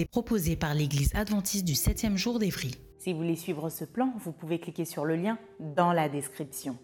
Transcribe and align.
Est 0.00 0.10
proposée 0.10 0.56
par 0.56 0.74
l'Église 0.74 1.14
adventiste 1.14 1.64
du 1.64 1.74
7e 1.74 2.16
jour 2.16 2.38
d'Évry. 2.38 2.74
Si 2.98 3.12
vous 3.12 3.18
voulez 3.18 3.36
suivre 3.36 3.68
ce 3.70 3.84
plan, 3.84 4.12
vous 4.18 4.32
pouvez 4.32 4.58
cliquer 4.58 4.84
sur 4.84 5.04
le 5.04 5.16
lien 5.16 5.38
dans 5.60 5.92
la 5.92 6.08
description. 6.08 6.76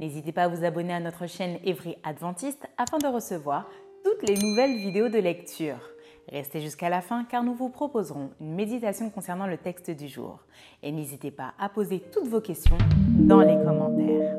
N'hésitez 0.00 0.32
pas 0.32 0.44
à 0.44 0.48
vous 0.48 0.64
abonner 0.64 0.92
à 0.92 1.00
notre 1.00 1.26
chaîne 1.26 1.58
Évry 1.64 1.96
Adventiste 2.04 2.66
afin 2.76 2.98
de 2.98 3.06
recevoir 3.06 3.68
toutes 4.04 4.28
les 4.28 4.36
nouvelles 4.36 4.78
vidéos 4.78 5.08
de 5.08 5.18
lecture. 5.18 5.78
Restez 6.30 6.60
jusqu'à 6.60 6.88
la 6.88 7.00
fin 7.00 7.24
car 7.24 7.42
nous 7.42 7.54
vous 7.54 7.68
proposerons 7.68 8.30
une 8.40 8.54
méditation 8.54 9.10
concernant 9.10 9.46
le 9.46 9.56
texte 9.56 9.90
du 9.90 10.08
jour. 10.08 10.40
Et 10.82 10.92
n'hésitez 10.92 11.30
pas 11.30 11.54
à 11.58 11.68
poser 11.68 12.02
toutes 12.12 12.28
vos 12.28 12.40
questions 12.40 12.78
dans 13.08 13.40
les 13.40 13.56
commentaires. 13.56 14.36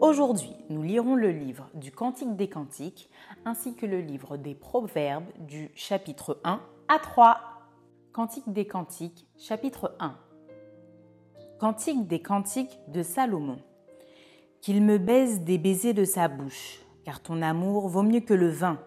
Aujourd'hui, 0.00 0.52
nous 0.70 0.82
lirons 0.82 1.14
le 1.14 1.30
livre 1.30 1.68
du 1.74 1.92
Cantique 1.92 2.36
des 2.36 2.48
Cantiques 2.48 3.10
ainsi 3.44 3.74
que 3.74 3.86
le 3.86 4.00
livre 4.00 4.36
des 4.36 4.54
Proverbes 4.54 5.28
du 5.38 5.70
chapitre 5.74 6.38
1 6.44 6.60
à 6.88 6.98
3. 6.98 7.49
Cantique 8.12 8.52
des 8.52 8.66
Cantiques, 8.66 9.28
chapitre 9.38 9.94
1. 10.00 10.16
Cantique 11.60 12.08
des 12.08 12.20
Cantiques 12.20 12.80
de 12.88 13.04
Salomon. 13.04 13.58
Qu'il 14.60 14.82
me 14.82 14.98
baise 14.98 15.42
des 15.42 15.58
baisers 15.58 15.94
de 15.94 16.04
sa 16.04 16.26
bouche, 16.26 16.80
car 17.04 17.22
ton 17.22 17.40
amour 17.40 17.86
vaut 17.86 18.02
mieux 18.02 18.18
que 18.18 18.34
le 18.34 18.48
vin. 18.48 18.80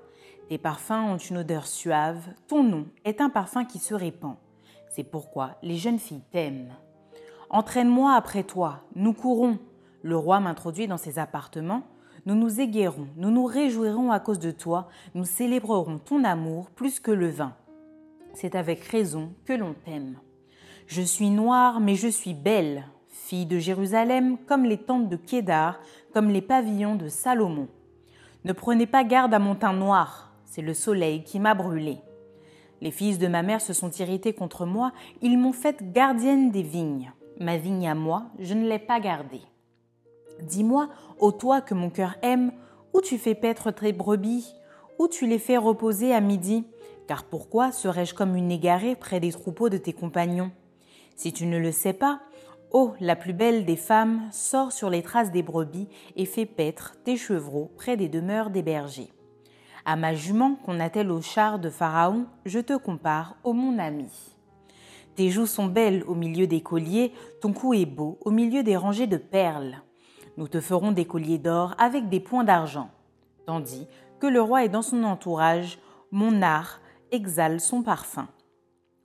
Tes 0.50 0.58
parfums 0.58 1.14
ont 1.14 1.18
une 1.18 1.38
odeur 1.38 1.68
suave, 1.68 2.22
ton 2.50 2.64
nom 2.64 2.86
est 3.06 3.22
un 3.22 3.30
parfum 3.30 3.64
qui 3.64 3.80
se 3.80 3.94
répand. 3.94 4.36
C'est 4.90 5.06
pourquoi 5.06 5.52
les 5.64 5.78
jeunes 5.78 6.00
filles 6.00 6.26
t'aiment. 6.30 6.76
Entraîne-moi 7.50 8.16
après 8.16 8.44
toi, 8.44 8.82
nous 8.94 9.14
courons. 9.14 9.58
Le 10.02 10.18
roi 10.18 10.42
m'introduit 10.42 10.88
dans 10.88 10.98
ses 10.98 11.18
appartements. 11.18 11.84
Nous 12.26 12.36
nous 12.36 12.60
éguerrons, 12.60 13.08
nous 13.16 13.32
nous 13.32 13.46
réjouirons 13.46 14.12
à 14.12 14.20
cause 14.20 14.40
de 14.40 14.52
toi, 14.52 14.90
nous 15.16 15.26
célébrerons 15.26 16.00
ton 16.00 16.26
amour 16.26 16.70
plus 16.72 17.00
que 17.00 17.12
le 17.12 17.30
vin 17.30 17.56
c'est 18.34 18.56
avec 18.56 18.84
raison 18.84 19.34
que 19.46 19.54
l'on 19.54 19.74
t'aime. 19.74 20.20
Je 20.88 21.02
suis 21.02 21.30
noire, 21.30 21.80
mais 21.80 21.96
je 21.96 22.08
suis 22.08 22.34
belle, 22.34 22.86
fille 23.08 23.46
de 23.46 23.58
Jérusalem, 23.58 24.38
comme 24.46 24.66
les 24.66 24.78
tentes 24.78 25.10
de 25.10 25.16
Kédar, 25.16 25.80
comme 26.14 26.30
les 26.30 26.42
pavillons 26.42 26.96
de 26.96 27.08
Salomon. 27.08 27.68
Ne 28.44 28.54
prenez 28.54 28.86
pas 28.86 29.04
garde 29.04 29.34
à 29.34 29.40
mon 29.40 29.56
teint 29.56 29.74
noir, 29.74 30.34
c'est 30.46 30.62
le 30.62 30.74
soleil 30.74 31.24
qui 31.24 31.40
m'a 31.40 31.54
brûlé. 31.54 32.00
Les 32.82 32.92
fils 32.92 33.18
de 33.18 33.28
ma 33.28 33.44
mère 33.44 33.62
se 33.62 33.72
sont 33.72 33.92
irrités 33.92 34.34
contre 34.34 34.66
moi, 34.66 34.92
ils 35.22 35.38
m'ont 35.38 35.54
faite 35.54 35.94
gardienne 35.94 36.52
des 36.52 36.64
vignes. 36.64 37.14
Ma 37.40 37.58
vigne 37.58 37.88
à 37.88 37.96
moi, 37.96 38.26
je 38.40 38.54
ne 38.54 38.68
l'ai 38.68 38.80
pas 38.80 39.00
gardée. 39.00 39.42
Dis-moi, 40.42 40.90
ô 41.20 41.32
toi 41.32 41.62
que 41.62 41.74
mon 41.74 41.90
cœur 41.90 42.16
aime, 42.22 42.52
où 42.94 43.02
tu 43.02 43.18
fais 43.18 43.36
paître 43.36 43.72
tes 43.72 43.94
brebis, 43.94 44.54
où 45.00 45.08
tu 45.08 45.26
les 45.26 45.40
fais 45.40 45.58
reposer 45.58 46.14
à 46.14 46.20
midi, 46.20 46.66
car 47.08 47.24
pourquoi 47.24 47.72
serais-je 47.72 48.14
comme 48.14 48.36
une 48.36 48.52
égarée 48.52 48.96
près 48.96 49.20
des 49.20 49.32
troupeaux 49.32 49.70
de 49.70 49.78
tes 49.78 49.94
compagnons? 49.94 50.52
Si 51.16 51.34
tu 51.34 51.46
ne 51.46 51.58
le 51.58 51.72
sais 51.72 51.94
pas, 51.94 52.22
ô 52.72 52.94
la 53.00 53.16
plus 53.16 53.34
belle 53.34 53.66
des 53.66 53.76
femmes, 53.76 54.28
sors 54.32 54.72
sur 54.72 54.90
les 54.90 55.04
traces 55.04 55.32
des 55.32 55.44
brebis 55.44 55.88
et 56.16 56.26
fais 56.26 56.46
paître 56.46 56.96
tes 57.04 57.18
chevreaux 57.18 57.72
près 57.78 57.98
des 57.98 58.10
demeures 58.10 58.50
des 58.50 58.64
bergers. 58.64 59.14
À 59.86 59.96
ma 59.96 60.14
jument 60.14 60.56
qu'on 60.66 60.80
attelle 60.80 61.12
au 61.12 61.22
char 61.22 61.60
de 61.60 61.70
Pharaon, 61.70 62.26
je 62.46 62.60
te 62.60 62.76
compare, 62.78 63.36
ô 63.44 63.54
mon 63.54 63.78
ami. 63.78 64.10
Tes 65.16 65.30
joues 65.30 65.46
sont 65.46 65.68
belles 65.68 66.04
au 66.08 66.16
milieu 66.16 66.48
des 66.48 66.62
colliers, 66.62 67.12
ton 67.42 67.54
cou 67.54 67.74
est 67.74 67.86
beau 67.86 68.18
au 68.22 68.32
milieu 68.32 68.64
des 68.64 68.78
rangées 68.78 69.08
de 69.08 69.18
perles. 69.18 69.82
Nous 70.38 70.48
te 70.48 70.60
ferons 70.60 70.92
des 70.92 71.06
colliers 71.06 71.38
d'or 71.38 71.76
avec 71.78 72.10
des 72.10 72.20
points 72.20 72.44
d'argent. 72.44 72.90
Tandis 73.46 73.88
que 74.20 74.26
le 74.26 74.42
roi 74.42 74.64
est 74.64 74.70
dans 74.70 74.82
son 74.82 75.04
entourage, 75.04 75.78
mon 76.12 76.42
art 76.42 76.80
exhale 77.14 77.62
son 77.62 77.84
parfum. 77.84 78.28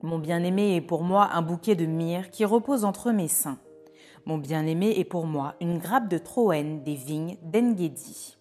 Mon 0.02 0.18
bien-aimé 0.18 0.74
est 0.74 0.80
pour 0.80 1.02
moi 1.02 1.28
un 1.34 1.42
bouquet 1.42 1.74
de 1.74 1.84
myrrhe 1.84 2.30
qui 2.30 2.44
repose 2.46 2.84
entre 2.84 3.12
mes 3.12 3.28
seins. 3.28 3.58
Mon 4.24 4.38
bien-aimé 4.38 4.94
est 4.96 5.04
pour 5.04 5.26
moi 5.26 5.54
une 5.60 5.78
grappe 5.78 6.08
de 6.08 6.16
Troène 6.16 6.82
des 6.82 6.94
vignes 6.94 7.36
d'Engedi. 7.42 8.38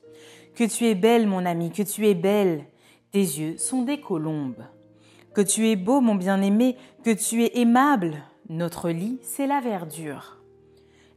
Que 0.56 0.64
tu 0.64 0.86
es 0.86 0.96
belle, 0.96 1.28
mon 1.28 1.46
ami, 1.46 1.72
que 1.72 1.84
tu 1.84 2.08
es 2.08 2.16
belle. 2.16 2.66
Tes 3.12 3.20
yeux 3.20 3.58
sont 3.58 3.84
des 3.84 4.00
colombes. 4.00 4.64
Que 5.34 5.42
tu 5.42 5.68
es 5.68 5.76
beau, 5.76 6.00
mon 6.00 6.16
bien-aimé, 6.16 6.78
que 7.04 7.12
tu 7.12 7.44
es 7.44 7.60
aimable. 7.60 8.24
Notre 8.50 8.90
lit, 8.90 9.20
c'est 9.22 9.48
la 9.48 9.60
verdure. 9.60 10.38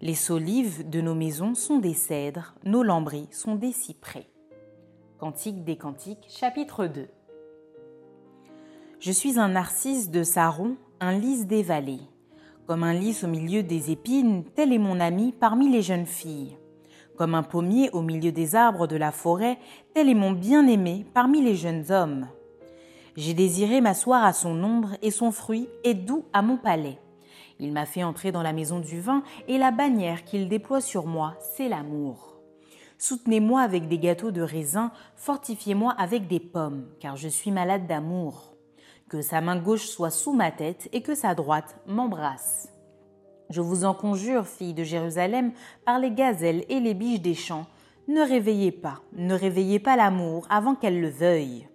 Les 0.00 0.14
solives 0.14 0.88
de 0.88 1.00
nos 1.00 1.14
maisons 1.14 1.54
sont 1.54 1.78
des 1.78 1.94
cèdres, 1.94 2.54
nos 2.64 2.82
lambris 2.82 3.28
sont 3.30 3.54
des 3.54 3.72
cyprès. 3.72 4.26
Cantique 5.18 5.62
des 5.62 5.76
Cantiques, 5.76 6.26
chapitre 6.28 6.86
2. 6.86 7.06
Je 9.00 9.12
suis 9.12 9.38
un 9.38 9.48
narcisse 9.48 10.10
de 10.10 10.22
Saron, 10.22 10.76
un 11.00 11.12
lys 11.12 11.46
des 11.46 11.62
vallées. 11.62 12.02
Comme 12.66 12.84
un 12.84 12.92
lys 12.92 13.24
au 13.24 13.28
milieu 13.28 13.62
des 13.62 13.90
épines, 13.90 14.44
tel 14.54 14.74
est 14.74 14.78
mon 14.78 15.00
ami 15.00 15.32
parmi 15.32 15.70
les 15.70 15.80
jeunes 15.80 16.04
filles. 16.04 16.58
Comme 17.16 17.34
un 17.34 17.42
pommier 17.42 17.88
au 17.94 18.02
milieu 18.02 18.30
des 18.30 18.54
arbres 18.54 18.86
de 18.86 18.96
la 18.96 19.10
forêt, 19.10 19.58
tel 19.94 20.10
est 20.10 20.14
mon 20.14 20.32
bien-aimé 20.32 21.06
parmi 21.14 21.40
les 21.40 21.56
jeunes 21.56 21.90
hommes. 21.90 22.28
J'ai 23.16 23.32
désiré 23.32 23.80
m'asseoir 23.80 24.22
à 24.22 24.34
son 24.34 24.62
ombre 24.62 24.90
et 25.00 25.10
son 25.10 25.32
fruit 25.32 25.66
est 25.82 25.94
doux 25.94 26.26
à 26.34 26.42
mon 26.42 26.58
palais. 26.58 26.98
Il 27.58 27.72
m'a 27.72 27.86
fait 27.86 28.04
entrer 28.04 28.32
dans 28.32 28.42
la 28.42 28.52
maison 28.52 28.80
du 28.80 29.00
vin 29.00 29.22
et 29.48 29.56
la 29.56 29.70
bannière 29.70 30.24
qu'il 30.24 30.46
déploie 30.46 30.82
sur 30.82 31.06
moi, 31.06 31.36
c'est 31.56 31.70
l'amour. 31.70 32.36
Soutenez-moi 32.98 33.62
avec 33.62 33.88
des 33.88 33.98
gâteaux 33.98 34.30
de 34.30 34.42
raisin, 34.42 34.92
fortifiez-moi 35.16 35.94
avec 35.96 36.28
des 36.28 36.38
pommes, 36.38 36.84
car 37.00 37.16
je 37.16 37.28
suis 37.28 37.50
malade 37.50 37.86
d'amour 37.86 38.49
que 39.10 39.22
sa 39.22 39.40
main 39.40 39.56
gauche 39.56 39.86
soit 39.86 40.10
sous 40.10 40.32
ma 40.32 40.52
tête 40.52 40.88
et 40.92 41.02
que 41.02 41.16
sa 41.16 41.34
droite 41.34 41.76
m'embrasse. 41.86 42.72
Je 43.50 43.60
vous 43.60 43.84
en 43.84 43.92
conjure, 43.92 44.46
filles 44.46 44.72
de 44.72 44.84
Jérusalem, 44.84 45.52
par 45.84 45.98
les 45.98 46.12
gazelles 46.12 46.64
et 46.68 46.78
les 46.78 46.94
biches 46.94 47.20
des 47.20 47.34
champs, 47.34 47.66
ne 48.06 48.22
réveillez 48.22 48.70
pas, 48.70 49.00
ne 49.12 49.34
réveillez 49.34 49.80
pas 49.80 49.96
l'amour 49.96 50.46
avant 50.48 50.76
qu'elle 50.76 51.00
le 51.00 51.10
veuille. 51.10 51.68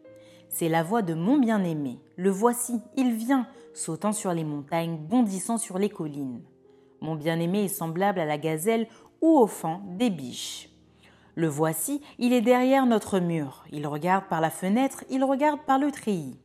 C'est 0.48 0.70
la 0.70 0.82
voix 0.82 1.02
de 1.02 1.14
mon 1.14 1.38
bien-aimé. 1.38 2.00
Le 2.16 2.30
voici, 2.30 2.80
il 2.96 3.14
vient, 3.14 3.48
sautant 3.74 4.14
sur 4.14 4.32
les 4.34 4.46
montagnes, 4.46 4.98
bondissant 4.98 5.58
sur 5.58 5.78
les 5.78 5.90
collines. 5.90 6.42
Mon 7.02 7.16
bien-aimé 7.16 7.66
est 7.66 7.68
semblable 7.68 8.22
à 8.22 8.26
la 8.26 8.38
gazelle 8.38 8.88
ou 9.22 9.38
au 9.38 9.48
fan 9.48 9.82
des 9.98 10.10
biches. 10.10 10.70
Le 11.36 11.48
voici, 11.48 12.02
il 12.18 12.32
est 12.32 12.42
derrière 12.42 12.86
notre 12.86 13.20
mur. 13.20 13.66
Il 13.74 13.86
regarde 13.88 14.30
par 14.30 14.40
la 14.40 14.50
fenêtre, 14.50 15.04
il 15.10 15.26
regarde 15.26 15.60
par 15.66 15.78
le 15.78 15.92
treillis. 15.92 16.40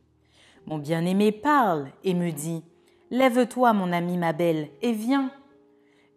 Mon 0.66 0.78
bien-aimé 0.78 1.32
parle 1.32 1.88
et 2.04 2.14
me 2.14 2.30
dit 2.30 2.62
Lève-toi, 3.10 3.72
mon 3.72 3.92
ami 3.92 4.16
ma 4.16 4.32
belle, 4.32 4.68
et 4.82 4.92
viens. 4.92 5.32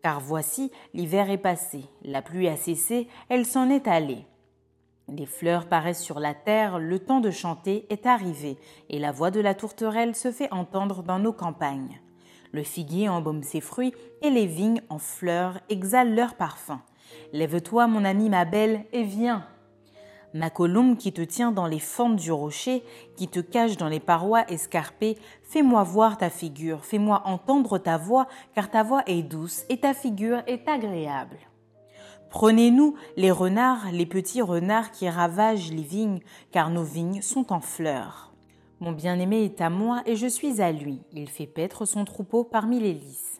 Car 0.04 0.20
voici, 0.20 0.72
l'hiver 0.94 1.30
est 1.32 1.38
passé, 1.38 1.86
la 2.04 2.22
pluie 2.22 2.48
a 2.48 2.56
cessé, 2.56 3.08
elle 3.30 3.46
s'en 3.46 3.70
est 3.70 3.88
allée. 3.88 4.26
Les 5.08 5.26
fleurs 5.26 5.68
paraissent 5.68 6.04
sur 6.04 6.20
la 6.20 6.34
terre, 6.34 6.80
le 6.80 7.00
temps 7.00 7.20
de 7.20 7.32
chanter 7.32 7.86
est 7.90 8.06
arrivé, 8.06 8.58
et 8.90 9.00
la 9.00 9.12
voix 9.12 9.32
de 9.32 9.40
la 9.40 9.56
tourterelle 9.56 10.16
se 10.16 10.32
fait 10.32 10.52
entendre 10.52 11.04
dans 11.04 11.20
nos 11.20 11.34
campagnes. 11.34 12.00
Le 12.52 12.64
figuier 12.64 13.10
embaume 13.10 13.44
ses 13.44 13.62
fruits, 13.62 13.94
et 14.22 14.30
les 14.30 14.46
vignes 14.46 14.82
en 14.90 15.00
fleurs 15.00 15.60
exhalent 15.70 16.16
leur 16.16 16.36
parfum. 16.36 16.82
Lève-toi, 17.32 17.88
mon 17.88 18.06
ami 18.06 18.30
ma 18.30 18.46
belle, 18.46 18.86
et 18.94 19.04
viens. 19.04 19.48
Ma 20.34 20.50
colombe 20.50 20.98
qui 20.98 21.14
te 21.14 21.22
tient 21.22 21.52
dans 21.52 21.68
les 21.68 21.80
fentes 21.80 22.16
du 22.16 22.32
rocher, 22.32 22.84
qui 23.16 23.28
te 23.28 23.40
cache 23.40 23.78
dans 23.78 23.88
les 23.88 24.00
parois 24.00 24.50
escarpées, 24.52 25.18
fais-moi 25.44 25.84
voir 25.84 26.18
ta 26.18 26.32
figure, 26.32 26.84
fais-moi 26.84 27.22
entendre 27.26 27.78
ta 27.78 27.98
voix, 27.98 28.28
car 28.56 28.72
ta 28.72 28.82
voix 28.82 29.04
est 29.06 29.22
douce 29.22 29.64
et 29.70 29.80
ta 29.80 29.94
figure 29.94 30.42
est 30.48 30.68
agréable. 30.68 31.38
Prenez-nous 32.32 32.96
les 33.16 33.30
renards, 33.30 33.92
les 33.92 34.08
petits 34.08 34.42
renards 34.42 34.90
qui 34.90 35.08
ravagent 35.08 35.72
les 35.72 35.84
vignes, 35.84 36.22
car 36.52 36.72
nos 36.72 36.84
vignes 36.84 37.22
sont 37.22 37.54
en 37.54 37.60
fleurs. 37.60 38.34
Mon 38.80 38.92
bien-aimé 38.92 39.44
est 39.44 39.62
à 39.62 39.70
moi 39.70 40.02
et 40.08 40.16
je 40.16 40.26
suis 40.26 40.60
à 40.60 40.72
lui. 40.72 41.00
Il 41.14 41.30
fait 41.30 41.46
paître 41.46 41.86
son 41.86 42.06
troupeau 42.06 42.44
parmi 42.44 42.80
les 42.80 42.94
lys. 42.94 43.40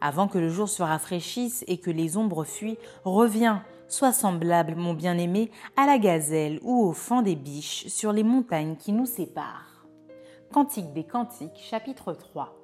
Avant 0.00 0.28
que 0.28 0.38
le 0.38 0.48
jour 0.48 0.68
se 0.68 0.82
rafraîchisse 0.82 1.64
et 1.66 1.78
que 1.78 1.90
les 1.90 2.16
ombres 2.16 2.44
fuient, 2.44 2.78
reviens, 3.04 3.64
sois 3.92 4.12
semblable, 4.12 4.74
mon 4.76 4.94
bien-aimé, 4.94 5.50
à 5.76 5.86
la 5.86 5.98
gazelle 5.98 6.58
ou 6.62 6.84
au 6.84 6.92
fond 6.92 7.22
des 7.22 7.36
biches 7.36 7.86
sur 7.88 8.12
les 8.12 8.22
montagnes 8.22 8.76
qui 8.76 8.92
nous 8.92 9.06
séparent. 9.06 9.86
Cantique 10.52 10.92
des 10.92 11.04
Cantiques, 11.04 11.60
chapitre 11.60 12.12
3. 12.12 12.56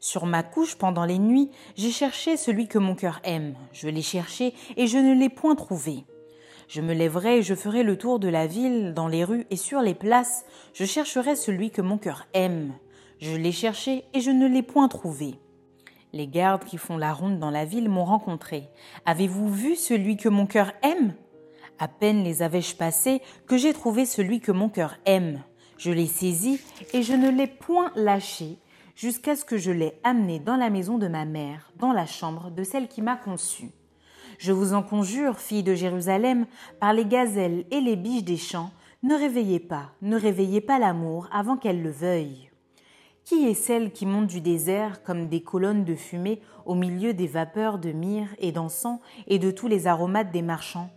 Sur 0.00 0.26
ma 0.26 0.42
couche 0.42 0.76
pendant 0.76 1.04
les 1.04 1.18
nuits, 1.18 1.50
j'ai 1.76 1.90
cherché 1.90 2.36
celui 2.36 2.68
que 2.68 2.78
mon 2.78 2.94
cœur 2.94 3.20
aime. 3.22 3.54
Je 3.72 3.88
l'ai 3.88 4.02
cherché 4.02 4.54
et 4.76 4.86
je 4.86 4.98
ne 4.98 5.12
l'ai 5.12 5.28
point 5.28 5.54
trouvé. 5.54 6.06
Je 6.68 6.80
me 6.80 6.94
lèverai 6.94 7.38
et 7.38 7.42
je 7.42 7.54
ferai 7.54 7.82
le 7.82 7.98
tour 7.98 8.18
de 8.18 8.28
la 8.28 8.46
ville, 8.46 8.94
dans 8.94 9.08
les 9.08 9.24
rues 9.24 9.46
et 9.50 9.56
sur 9.56 9.82
les 9.82 9.94
places. 9.94 10.44
Je 10.72 10.84
chercherai 10.84 11.36
celui 11.36 11.70
que 11.70 11.82
mon 11.82 11.98
cœur 11.98 12.26
aime. 12.32 12.72
Je 13.18 13.36
l'ai 13.36 13.52
cherché 13.52 14.04
et 14.14 14.20
je 14.20 14.30
ne 14.30 14.46
l'ai 14.46 14.62
point 14.62 14.88
trouvé. 14.88 15.34
Les 16.12 16.26
gardes 16.26 16.64
qui 16.64 16.76
font 16.76 16.96
la 16.96 17.12
ronde 17.12 17.38
dans 17.38 17.50
la 17.50 17.64
ville 17.64 17.88
m'ont 17.88 18.04
rencontré. 18.04 18.68
Avez-vous 19.06 19.48
vu 19.48 19.76
celui 19.76 20.16
que 20.16 20.28
mon 20.28 20.46
cœur 20.46 20.72
aime? 20.82 21.14
À 21.78 21.86
peine 21.86 22.24
les 22.24 22.42
avais-je 22.42 22.74
passés 22.74 23.22
que 23.46 23.56
j'ai 23.56 23.72
trouvé 23.72 24.04
celui 24.04 24.40
que 24.40 24.52
mon 24.52 24.68
cœur 24.68 24.96
aime. 25.06 25.42
Je 25.78 25.90
l'ai 25.90 26.06
saisi 26.06 26.60
et 26.92 27.02
je 27.02 27.14
ne 27.14 27.30
l'ai 27.30 27.46
point 27.46 27.92
lâché 27.94 28.58
jusqu'à 28.96 29.34
ce 29.36 29.44
que 29.44 29.56
je 29.56 29.70
l'ai 29.70 29.94
amené 30.04 30.40
dans 30.40 30.56
la 30.56 30.68
maison 30.68 30.98
de 30.98 31.08
ma 31.08 31.24
mère, 31.24 31.72
dans 31.78 31.92
la 31.92 32.06
chambre 32.06 32.50
de 32.50 32.64
celle 32.64 32.88
qui 32.88 33.00
m'a 33.00 33.16
conçue. 33.16 33.70
Je 34.38 34.52
vous 34.52 34.74
en 34.74 34.82
conjure, 34.82 35.38
filles 35.38 35.62
de 35.62 35.74
Jérusalem, 35.74 36.46
par 36.80 36.92
les 36.92 37.06
gazelles 37.06 37.64
et 37.70 37.80
les 37.80 37.96
biches 37.96 38.24
des 38.24 38.36
champs, 38.36 38.72
ne 39.02 39.14
réveillez 39.14 39.60
pas, 39.60 39.92
ne 40.02 40.18
réveillez 40.18 40.60
pas 40.60 40.78
l'amour 40.78 41.28
avant 41.32 41.56
qu'elle 41.56 41.82
le 41.82 41.90
veuille. 41.90 42.49
Qui 43.24 43.46
est 43.46 43.54
celle 43.54 43.92
qui 43.92 44.06
monte 44.06 44.26
du 44.26 44.40
désert 44.40 45.02
comme 45.02 45.28
des 45.28 45.42
colonnes 45.42 45.84
de 45.84 45.94
fumée 45.94 46.40
au 46.66 46.74
milieu 46.74 47.14
des 47.14 47.26
vapeurs 47.26 47.78
de 47.78 47.92
myrrhe 47.92 48.34
et 48.38 48.52
d'encens 48.52 49.00
et 49.26 49.38
de 49.38 49.50
tous 49.50 49.68
les 49.68 49.86
aromates 49.86 50.32
des 50.32 50.42
marchands? 50.42 50.90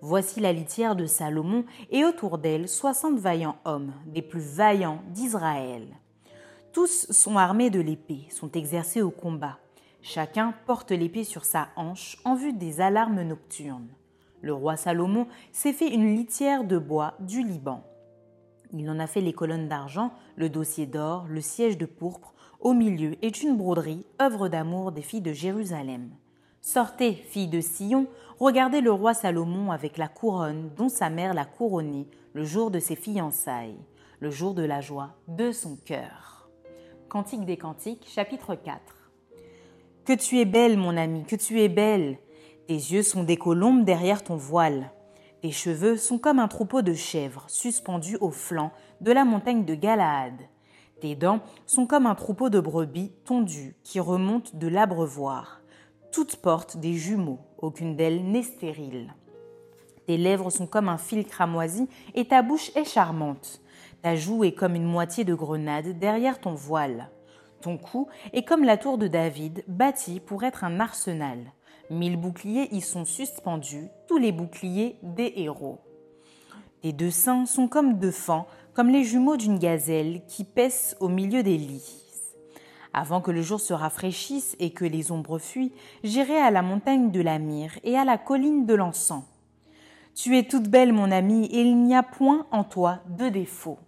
Voici 0.00 0.40
la 0.40 0.52
litière 0.52 0.94
de 0.94 1.06
Salomon, 1.06 1.64
et 1.90 2.04
autour 2.04 2.38
d'elle 2.38 2.68
soixante 2.68 3.18
vaillants 3.18 3.56
hommes, 3.64 3.92
des 4.06 4.22
plus 4.22 4.40
vaillants 4.40 5.02
d'Israël. 5.08 5.88
Tous 6.72 7.10
sont 7.10 7.38
armés 7.38 7.70
de 7.70 7.80
l'épée, 7.80 8.28
sont 8.30 8.52
exercés 8.52 9.02
au 9.02 9.10
combat. 9.10 9.58
Chacun 10.02 10.54
porte 10.66 10.92
l'épée 10.92 11.24
sur 11.24 11.44
sa 11.44 11.68
hanche 11.76 12.18
en 12.24 12.34
vue 12.34 12.52
des 12.52 12.80
alarmes 12.80 13.22
nocturnes. 13.22 13.88
Le 14.42 14.52
roi 14.52 14.76
Salomon 14.76 15.26
s'est 15.50 15.72
fait 15.72 15.88
une 15.88 16.14
litière 16.14 16.64
de 16.64 16.78
bois 16.78 17.14
du 17.20 17.42
Liban. 17.42 17.82
Il 18.72 18.88
en 18.90 18.98
a 18.98 19.06
fait 19.06 19.20
les 19.20 19.32
colonnes 19.32 19.68
d'argent, 19.68 20.12
le 20.36 20.48
dossier 20.48 20.86
d'or, 20.86 21.26
le 21.28 21.40
siège 21.40 21.78
de 21.78 21.86
pourpre. 21.86 22.34
Au 22.60 22.72
milieu 22.72 23.16
est 23.22 23.42
une 23.42 23.56
broderie, 23.56 24.06
œuvre 24.20 24.48
d'amour 24.48 24.92
des 24.92 25.02
filles 25.02 25.20
de 25.20 25.32
Jérusalem. 25.32 26.10
Sortez, 26.60 27.12
filles 27.12 27.48
de 27.48 27.60
Sion, 27.60 28.08
regardez 28.40 28.80
le 28.80 28.90
roi 28.90 29.14
Salomon 29.14 29.70
avec 29.70 29.98
la 29.98 30.08
couronne 30.08 30.70
dont 30.76 30.88
sa 30.88 31.10
mère 31.10 31.32
l'a 31.32 31.44
couronné 31.44 32.08
le 32.32 32.44
jour 32.44 32.70
de 32.70 32.80
ses 32.80 32.96
fiançailles, 32.96 33.78
le 34.20 34.30
jour 34.30 34.52
de 34.52 34.64
la 34.64 34.80
joie 34.80 35.10
de 35.28 35.52
son 35.52 35.76
cœur. 35.76 36.50
Cantique 37.08 37.44
des 37.44 37.56
Cantiques, 37.56 38.06
chapitre 38.08 38.56
4. 38.56 38.80
Que 40.04 40.12
tu 40.12 40.40
es 40.40 40.44
belle, 40.44 40.76
mon 40.76 40.96
ami, 40.96 41.24
que 41.24 41.36
tu 41.36 41.60
es 41.60 41.68
belle. 41.68 42.18
Tes 42.66 42.74
yeux 42.74 43.02
sont 43.02 43.22
des 43.22 43.36
colombes 43.36 43.84
derrière 43.84 44.24
ton 44.24 44.36
voile. 44.36 44.90
Tes 45.46 45.52
cheveux 45.52 45.96
sont 45.96 46.18
comme 46.18 46.40
un 46.40 46.48
troupeau 46.48 46.82
de 46.82 46.92
chèvres 46.92 47.44
suspendus 47.46 48.18
au 48.20 48.32
flanc 48.32 48.72
de 49.00 49.12
la 49.12 49.24
montagne 49.24 49.64
de 49.64 49.76
Galaad. 49.76 50.34
Tes 51.00 51.14
dents 51.14 51.38
sont 51.66 51.86
comme 51.86 52.06
un 52.06 52.16
troupeau 52.16 52.50
de 52.50 52.58
brebis 52.58 53.12
tondues 53.24 53.76
qui 53.84 54.00
remontent 54.00 54.50
de 54.54 54.66
l'abreuvoir. 54.66 55.60
Toutes 56.10 56.34
portent 56.34 56.78
des 56.78 56.94
jumeaux, 56.94 57.38
aucune 57.58 57.94
d'elles 57.94 58.24
n'est 58.24 58.42
stérile. 58.42 59.14
Tes 60.08 60.16
lèvres 60.16 60.50
sont 60.50 60.66
comme 60.66 60.88
un 60.88 60.98
fil 60.98 61.24
cramoisi 61.24 61.88
et 62.16 62.26
ta 62.26 62.42
bouche 62.42 62.72
est 62.74 62.82
charmante. 62.82 63.60
Ta 64.02 64.16
joue 64.16 64.42
est 64.42 64.50
comme 64.50 64.74
une 64.74 64.82
moitié 64.82 65.22
de 65.22 65.34
grenade 65.36 65.96
derrière 65.96 66.40
ton 66.40 66.54
voile. 66.54 67.08
Ton 67.60 67.78
cou 67.78 68.08
est 68.32 68.42
comme 68.42 68.64
la 68.64 68.78
tour 68.78 68.98
de 68.98 69.06
David, 69.06 69.62
bâtie 69.68 70.18
pour 70.18 70.42
être 70.42 70.64
un 70.64 70.80
arsenal. 70.80 71.52
Mille 71.90 72.16
boucliers 72.16 72.68
y 72.74 72.80
sont 72.80 73.04
suspendus, 73.04 73.88
tous 74.08 74.18
les 74.18 74.32
boucliers 74.32 74.96
des 75.02 75.32
héros. 75.36 75.78
Tes 76.82 76.92
deux 76.92 77.10
seins 77.10 77.46
sont 77.46 77.68
comme 77.68 77.98
deux 77.98 78.10
fans, 78.10 78.46
comme 78.74 78.90
les 78.90 79.04
jumeaux 79.04 79.36
d'une 79.36 79.58
gazelle 79.58 80.22
qui 80.28 80.44
paissent 80.44 80.96
au 81.00 81.08
milieu 81.08 81.42
des 81.42 81.56
lys. 81.56 82.02
Avant 82.92 83.20
que 83.20 83.30
le 83.30 83.42
jour 83.42 83.60
se 83.60 83.74
rafraîchisse 83.74 84.56
et 84.58 84.70
que 84.70 84.84
les 84.84 85.12
ombres 85.12 85.38
fuient, 85.38 85.72
j'irai 86.02 86.38
à 86.38 86.50
la 86.50 86.62
montagne 86.62 87.10
de 87.10 87.20
la 87.20 87.38
myrrhe 87.38 87.78
et 87.84 87.96
à 87.96 88.04
la 88.04 88.18
colline 88.18 88.66
de 88.66 88.74
l'encens. 88.74 89.24
Tu 90.14 90.38
es 90.38 90.44
toute 90.44 90.68
belle, 90.68 90.94
mon 90.94 91.10
ami, 91.10 91.44
et 91.46 91.60
il 91.60 91.76
n'y 91.82 91.94
a 91.94 92.02
point 92.02 92.46
en 92.50 92.64
toi 92.64 93.00
de 93.18 93.28
défaut. 93.28 93.78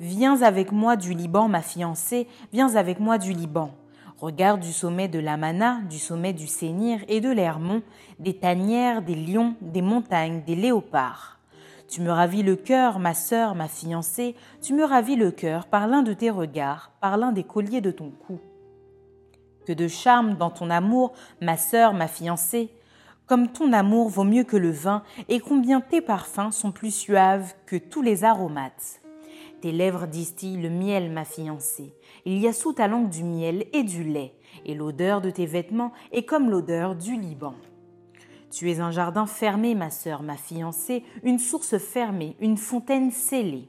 Viens 0.00 0.42
avec 0.42 0.70
moi 0.70 0.96
du 0.96 1.14
Liban, 1.14 1.48
ma 1.48 1.62
fiancée, 1.62 2.28
viens 2.52 2.74
avec 2.76 3.00
moi 3.00 3.16
du 3.16 3.32
Liban. 3.32 3.70
Regarde 4.18 4.60
du 4.60 4.72
sommet 4.72 5.08
de 5.08 5.18
l'Amana, 5.18 5.80
du 5.90 5.98
sommet 5.98 6.32
du 6.32 6.46
Sénir 6.46 7.00
et 7.06 7.20
de 7.20 7.30
l'Hermont, 7.30 7.82
des 8.18 8.34
tanières, 8.34 9.02
des 9.02 9.14
lions, 9.14 9.56
des 9.60 9.82
montagnes, 9.82 10.42
des 10.46 10.54
léopards. 10.54 11.38
Tu 11.86 12.00
me 12.00 12.10
ravis 12.10 12.42
le 12.42 12.56
cœur, 12.56 12.98
ma 12.98 13.12
sœur, 13.12 13.54
ma 13.54 13.68
fiancée, 13.68 14.34
tu 14.62 14.72
me 14.72 14.84
ravis 14.84 15.16
le 15.16 15.30
cœur 15.30 15.66
par 15.66 15.86
l'un 15.86 16.02
de 16.02 16.14
tes 16.14 16.30
regards, 16.30 16.92
par 17.02 17.18
l'un 17.18 17.30
des 17.30 17.44
colliers 17.44 17.82
de 17.82 17.90
ton 17.90 18.10
cou. 18.10 18.40
Que 19.66 19.74
de 19.74 19.86
charme 19.86 20.36
dans 20.36 20.50
ton 20.50 20.70
amour, 20.70 21.12
ma 21.42 21.58
sœur, 21.58 21.92
ma 21.92 22.08
fiancée, 22.08 22.70
comme 23.26 23.48
ton 23.48 23.72
amour 23.74 24.08
vaut 24.08 24.24
mieux 24.24 24.44
que 24.44 24.56
le 24.56 24.70
vin, 24.70 25.02
et 25.28 25.40
combien 25.40 25.82
tes 25.82 26.00
parfums 26.00 26.52
sont 26.52 26.72
plus 26.72 26.94
suaves 26.94 27.54
que 27.66 27.76
tous 27.76 28.00
les 28.00 28.24
aromates. 28.24 29.02
Tes 29.60 29.72
lèvres 29.72 30.06
distillent 30.06 30.60
le 30.60 30.68
miel, 30.68 31.10
ma 31.10 31.24
fiancée. 31.24 31.94
Il 32.26 32.38
y 32.38 32.46
a 32.46 32.52
sous 32.52 32.74
ta 32.74 32.88
langue 32.88 33.08
du 33.08 33.24
miel 33.24 33.66
et 33.72 33.84
du 33.84 34.04
lait, 34.04 34.34
et 34.66 34.74
l'odeur 34.74 35.22
de 35.22 35.30
tes 35.30 35.46
vêtements 35.46 35.92
est 36.12 36.24
comme 36.24 36.50
l'odeur 36.50 36.94
du 36.94 37.18
Liban. 37.18 37.54
Tu 38.50 38.70
es 38.70 38.80
un 38.80 38.90
jardin 38.90 39.26
fermé, 39.26 39.74
ma 39.74 39.90
sœur, 39.90 40.22
ma 40.22 40.36
fiancée, 40.36 41.04
une 41.22 41.38
source 41.38 41.78
fermée, 41.78 42.36
une 42.40 42.58
fontaine 42.58 43.10
scellée. 43.10 43.68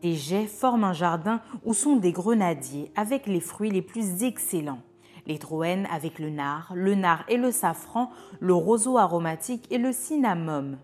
Tes 0.00 0.14
jets 0.14 0.46
forment 0.46 0.84
un 0.84 0.92
jardin 0.92 1.40
où 1.64 1.74
sont 1.74 1.96
des 1.96 2.12
grenadiers 2.12 2.90
avec 2.96 3.26
les 3.26 3.40
fruits 3.40 3.70
les 3.70 3.82
plus 3.82 4.24
excellents. 4.24 4.82
Les 5.26 5.38
troènes 5.38 5.86
avec 5.90 6.18
le 6.18 6.28
nard, 6.28 6.72
le 6.74 6.94
nard 6.94 7.24
et 7.28 7.38
le 7.38 7.50
safran, 7.50 8.10
le 8.40 8.52
roseau 8.52 8.98
aromatique 8.98 9.66
et 9.70 9.78
le 9.78 9.92
cinnamome, 9.92 10.76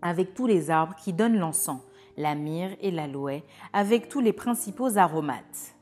avec 0.00 0.32
tous 0.32 0.46
les 0.46 0.70
arbres 0.70 0.94
qui 0.94 1.12
donnent 1.12 1.38
l'encens 1.38 1.82
la 2.18 2.34
myrrhe 2.34 2.76
et 2.80 2.90
l'aloe, 2.90 3.42
avec 3.72 4.08
tous 4.08 4.20
les 4.20 4.34
principaux 4.34 4.98
aromates. 4.98 5.74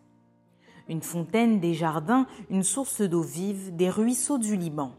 Une 0.89 1.03
fontaine 1.03 1.59
des 1.59 1.75
jardins, 1.75 2.27
une 2.51 2.63
source 2.63 3.01
d'eau 3.01 3.23
vive, 3.23 3.75
des 3.75 3.91
ruisseaux 3.91 4.39
du 4.39 4.55
Liban. 4.55 4.93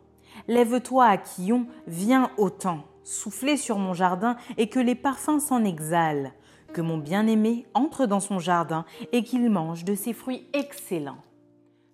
Lève-toi 0.49 1.05
à 1.05 1.17
Quillon, 1.17 1.67
viens 1.87 2.31
au 2.37 2.49
temps, 2.49 2.83
soufflez 3.03 3.55
sur 3.55 3.77
mon 3.77 3.93
jardin 3.93 4.35
et 4.57 4.67
que 4.67 4.79
les 4.79 4.95
parfums 4.95 5.39
s'en 5.39 5.63
exhalent, 5.63 6.31
que 6.73 6.81
mon 6.81 6.97
bien-aimé 6.97 7.67
entre 7.73 8.05
dans 8.05 8.19
son 8.19 8.39
jardin 8.39 8.83
et 9.13 9.23
qu'il 9.23 9.49
mange 9.49 9.85
de 9.85 9.95
ses 9.95 10.13
fruits 10.13 10.47
excellents. 10.53 11.23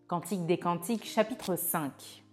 Cantique 0.07 0.45
des 0.45 0.57
Cantiques, 0.57 1.05
chapitre 1.05 1.55
5. 1.55 2.23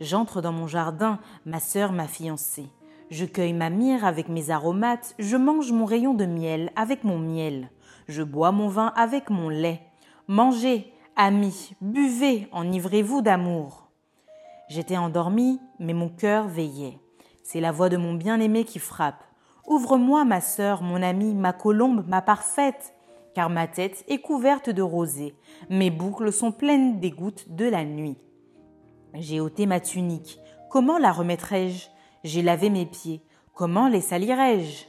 J'entre 0.00 0.40
dans 0.40 0.52
mon 0.52 0.66
jardin, 0.66 1.18
ma 1.44 1.60
sœur, 1.60 1.92
ma 1.92 2.08
fiancée. 2.08 2.66
Je 3.10 3.24
cueille 3.24 3.52
ma 3.52 3.70
myrrhe 3.70 4.04
avec 4.04 4.28
mes 4.28 4.50
aromates, 4.50 5.16
je 5.18 5.36
mange 5.36 5.72
mon 5.72 5.84
rayon 5.84 6.14
de 6.14 6.26
miel 6.26 6.70
avec 6.76 7.02
mon 7.02 7.18
miel, 7.18 7.68
je 8.06 8.22
bois 8.22 8.52
mon 8.52 8.68
vin 8.68 8.92
avec 8.94 9.30
mon 9.30 9.48
lait. 9.48 9.80
Mangez, 10.28 10.92
amis, 11.16 11.72
buvez, 11.80 12.46
enivrez-vous 12.52 13.20
d'amour. 13.20 13.88
J'étais 14.68 14.96
endormi, 14.96 15.58
mais 15.80 15.92
mon 15.92 16.08
cœur 16.08 16.46
veillait. 16.46 17.00
C'est 17.42 17.60
la 17.60 17.72
voix 17.72 17.88
de 17.88 17.96
mon 17.96 18.14
bien-aimé 18.14 18.62
qui 18.62 18.78
frappe. 18.78 19.24
Ouvre-moi, 19.66 20.24
ma 20.24 20.40
sœur, 20.40 20.82
mon 20.82 21.02
amie, 21.02 21.34
ma 21.34 21.52
colombe, 21.52 22.04
ma 22.06 22.22
parfaite, 22.22 22.94
car 23.34 23.50
ma 23.50 23.66
tête 23.66 24.04
est 24.06 24.18
couverte 24.18 24.70
de 24.70 24.82
rosée, 24.82 25.34
mes 25.68 25.90
boucles 25.90 26.32
sont 26.32 26.52
pleines 26.52 27.00
des 27.00 27.10
gouttes 27.10 27.46
de 27.48 27.64
la 27.64 27.84
nuit. 27.84 28.18
J'ai 29.14 29.40
ôté 29.40 29.66
ma 29.66 29.80
tunique, 29.80 30.38
comment 30.70 30.98
la 30.98 31.10
remettrai-je? 31.10 31.88
J'ai 32.24 32.42
lavé 32.42 32.70
mes 32.70 32.86
pieds. 32.86 33.22
Comment 33.54 33.88
les 33.88 34.00
salirais-je? 34.00 34.84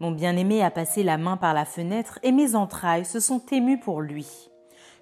Mon 0.00 0.10
bien-aimé 0.10 0.62
a 0.62 0.70
passé 0.70 1.02
la 1.02 1.18
main 1.18 1.36
par 1.36 1.54
la 1.54 1.64
fenêtre 1.64 2.18
et 2.22 2.32
mes 2.32 2.54
entrailles 2.54 3.04
se 3.04 3.20
sont 3.20 3.44
émues 3.52 3.78
pour 3.78 4.00
lui. 4.00 4.50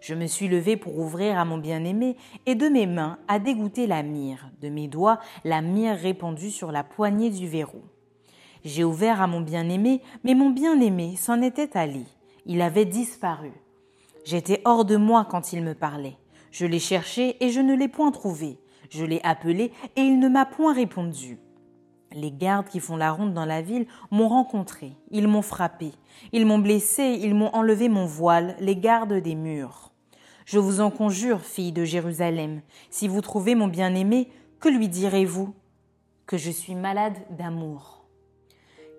Je 0.00 0.14
me 0.14 0.26
suis 0.26 0.48
levée 0.48 0.76
pour 0.76 0.98
ouvrir 0.98 1.38
à 1.38 1.44
mon 1.44 1.58
bien-aimé, 1.58 2.16
et 2.46 2.54
de 2.54 2.68
mes 2.68 2.86
mains 2.86 3.18
a 3.28 3.38
dégoûté 3.38 3.86
la 3.86 4.02
myrrhe, 4.02 4.50
de 4.62 4.70
mes 4.70 4.88
doigts 4.88 5.20
la 5.44 5.60
myrrhe 5.60 5.98
répandue 6.00 6.50
sur 6.50 6.72
la 6.72 6.82
poignée 6.82 7.28
du 7.28 7.46
verrou. 7.46 7.82
J'ai 8.64 8.84
ouvert 8.84 9.20
à 9.20 9.26
mon 9.26 9.40
bien-aimé, 9.40 10.00
mais 10.24 10.34
mon 10.34 10.50
bien-aimé 10.50 11.16
s'en 11.16 11.42
était 11.42 11.76
allé. 11.76 12.04
Il 12.46 12.62
avait 12.62 12.86
disparu. 12.86 13.52
J'étais 14.24 14.62
hors 14.64 14.84
de 14.86 14.96
moi 14.96 15.26
quand 15.28 15.52
il 15.52 15.62
me 15.62 15.74
parlait. 15.74 16.16
Je 16.50 16.66
l'ai 16.66 16.78
cherché 16.78 17.42
et 17.44 17.50
je 17.50 17.60
ne 17.60 17.74
l'ai 17.74 17.88
point 17.88 18.10
trouvé. 18.10 18.58
Je 18.88 19.04
l'ai 19.04 19.20
appelé 19.22 19.72
et 19.96 20.00
il 20.00 20.18
ne 20.18 20.28
m'a 20.28 20.46
point 20.46 20.74
répondu. 20.74 21.38
Les 22.12 22.32
gardes 22.32 22.68
qui 22.68 22.80
font 22.80 22.96
la 22.96 23.12
ronde 23.12 23.34
dans 23.34 23.44
la 23.44 23.62
ville 23.62 23.86
m'ont 24.10 24.28
rencontré, 24.28 24.92
ils 25.12 25.28
m'ont 25.28 25.42
frappé, 25.42 25.92
ils 26.32 26.44
m'ont 26.44 26.58
blessé, 26.58 27.18
ils 27.22 27.36
m'ont 27.36 27.54
enlevé 27.54 27.88
mon 27.88 28.04
voile, 28.04 28.56
les 28.58 28.74
gardes 28.74 29.14
des 29.14 29.36
murs. 29.36 29.92
Je 30.44 30.58
vous 30.58 30.80
en 30.80 30.90
conjure, 30.90 31.40
fille 31.40 31.70
de 31.70 31.84
Jérusalem, 31.84 32.62
si 32.90 33.06
vous 33.06 33.20
trouvez 33.20 33.54
mon 33.54 33.68
bien-aimé, 33.68 34.28
que 34.58 34.68
lui 34.68 34.88
direz-vous 34.88 35.54
Que 36.26 36.36
je 36.36 36.50
suis 36.50 36.74
malade 36.74 37.16
d'amour? 37.30 38.04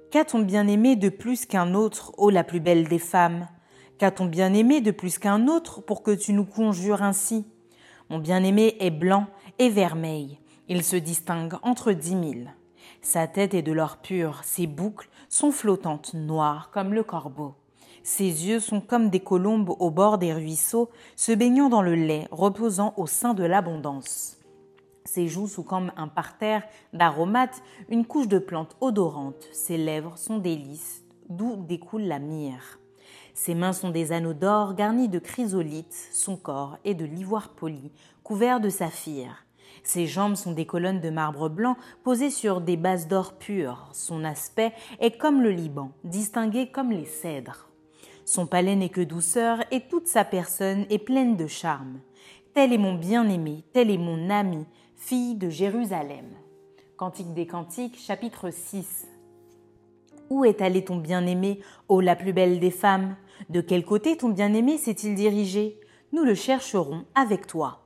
Qu'a 0.10 0.24
ton 0.24 0.40
bien-aimé 0.40 0.96
de 0.96 1.10
plus 1.10 1.46
qu'un 1.46 1.74
autre, 1.74 2.14
ô 2.18 2.30
la 2.30 2.46
plus 2.46 2.62
belle 2.62 2.88
des 2.88 3.00
femmes? 3.00 3.50
Qu'a 3.98 4.12
ton 4.12 4.26
bien-aimé 4.26 4.80
de 4.80 4.92
plus 4.92 5.18
qu'un 5.18 5.50
autre 5.50 5.82
pour 5.82 6.04
que 6.04 6.12
tu 6.12 6.32
nous 6.32 6.46
conjures 6.46 7.04
ainsi? 7.04 7.46
Mon 8.10 8.20
bien-aimé 8.20 8.78
est 8.80 8.90
blanc 8.90 9.28
et 9.60 9.70
vermeil, 9.70 10.40
il 10.70 10.84
se 10.84 10.96
distingue 10.96 11.56
entre 11.62 11.92
dix 11.92 12.16
mille. 12.16 12.54
Sa 13.02 13.28
tête 13.28 13.56
est 13.56 13.64
de 13.64 13.72
l'or 13.72 13.98
pur, 13.98 14.42
ses 14.44 14.68
boucles 14.68 15.10
sont 15.28 15.52
flottantes, 15.52 16.14
noires 16.14 16.70
comme 16.72 16.94
le 16.94 17.04
corbeau. 17.04 17.56
Ses 18.04 18.48
yeux 18.48 18.60
sont 18.60 18.80
comme 18.80 19.10
des 19.10 19.20
colombes 19.20 19.76
au 19.80 19.90
bord 19.90 20.18
des 20.18 20.34
ruisseaux, 20.34 20.90
se 21.16 21.32
baignant 21.32 21.70
dans 21.70 21.82
le 21.82 21.96
lait, 21.96 22.28
reposant 22.32 22.94
au 22.98 23.08
sein 23.08 23.34
de 23.34 23.44
l'abondance. 23.44 24.38
Ses 25.04 25.28
joues 25.28 25.48
sont 25.48 25.64
comme 25.64 25.92
un 25.98 26.08
parterre 26.08 26.64
d'aromates, 26.94 27.64
une 27.90 28.06
couche 28.06 28.28
de 28.28 28.40
plantes 28.40 28.78
odorantes. 28.82 29.48
Ses 29.52 29.78
lèvres 29.78 30.18
sont 30.18 30.38
des 30.38 30.56
lys, 30.56 31.04
d'où 31.30 31.56
découle 31.56 32.04
la 32.04 32.20
myrrhe. 32.20 32.80
Ses 33.34 33.56
mains 33.56 33.74
sont 33.74 33.90
des 33.90 34.12
anneaux 34.12 34.34
d'or 34.34 34.76
garnis 34.76 35.10
de 35.10 35.20
chrysolites, 35.20 36.10
son 36.14 36.38
corps 36.38 36.78
est 36.86 36.94
de 36.94 37.06
l'ivoire 37.06 37.50
poli, 37.50 37.92
couvert 38.24 38.60
de 38.60 38.70
saphir. 38.70 39.46
Ses 39.84 40.08
jambes 40.08 40.36
sont 40.36 40.52
des 40.52 40.66
colonnes 40.66 41.02
de 41.02 41.10
marbre 41.10 41.50
blanc 41.50 41.76
posées 42.04 42.30
sur 42.30 42.62
des 42.62 42.78
bases 42.78 43.08
d'or 43.08 43.34
pur. 43.34 43.90
Son 43.94 44.24
aspect 44.24 44.74
est 45.00 45.18
comme 45.18 45.42
le 45.42 45.52
Liban, 45.52 45.92
distingué 46.04 46.68
comme 46.68 46.92
les 46.92 47.06
cèdres. 47.06 47.70
Son 48.26 48.46
palais 48.46 48.76
n'est 48.76 48.90
que 48.90 49.02
douceur 49.02 49.60
et 49.72 49.82
toute 49.82 50.08
sa 50.08 50.24
personne 50.24 50.86
est 50.90 51.00
pleine 51.00 51.36
de 51.36 51.48
charme. 51.48 52.00
Tel 52.54 52.74
est 52.74 52.78
mon 52.78 52.94
bien-aimé, 52.94 53.64
tel 53.74 53.90
est 53.90 53.98
mon 53.98 54.30
ami, 54.30 54.66
fille 54.96 55.36
de 55.36 55.50
Jérusalem. 55.50 56.26
Cantique 56.98 57.34
des 57.34 57.48
Cantiques, 57.48 57.98
chapitre 58.00 58.52
6. 58.52 59.08
Où 60.30 60.46
est 60.46 60.62
allé 60.62 60.86
ton 60.86 60.98
bien-aimé, 60.98 61.60
ô 61.90 62.00
la 62.00 62.16
plus 62.16 62.32
belle 62.32 62.60
des 62.60 62.72
femmes? 62.72 63.16
De 63.50 63.60
quel 63.60 63.84
côté 63.84 64.16
ton 64.16 64.30
bien-aimé 64.30 64.78
s'est-il 64.78 65.16
dirigé? 65.16 65.80
Nous 66.14 66.24
le 66.24 66.36
chercherons 66.36 67.06
avec 67.16 67.48
toi. 67.48 67.81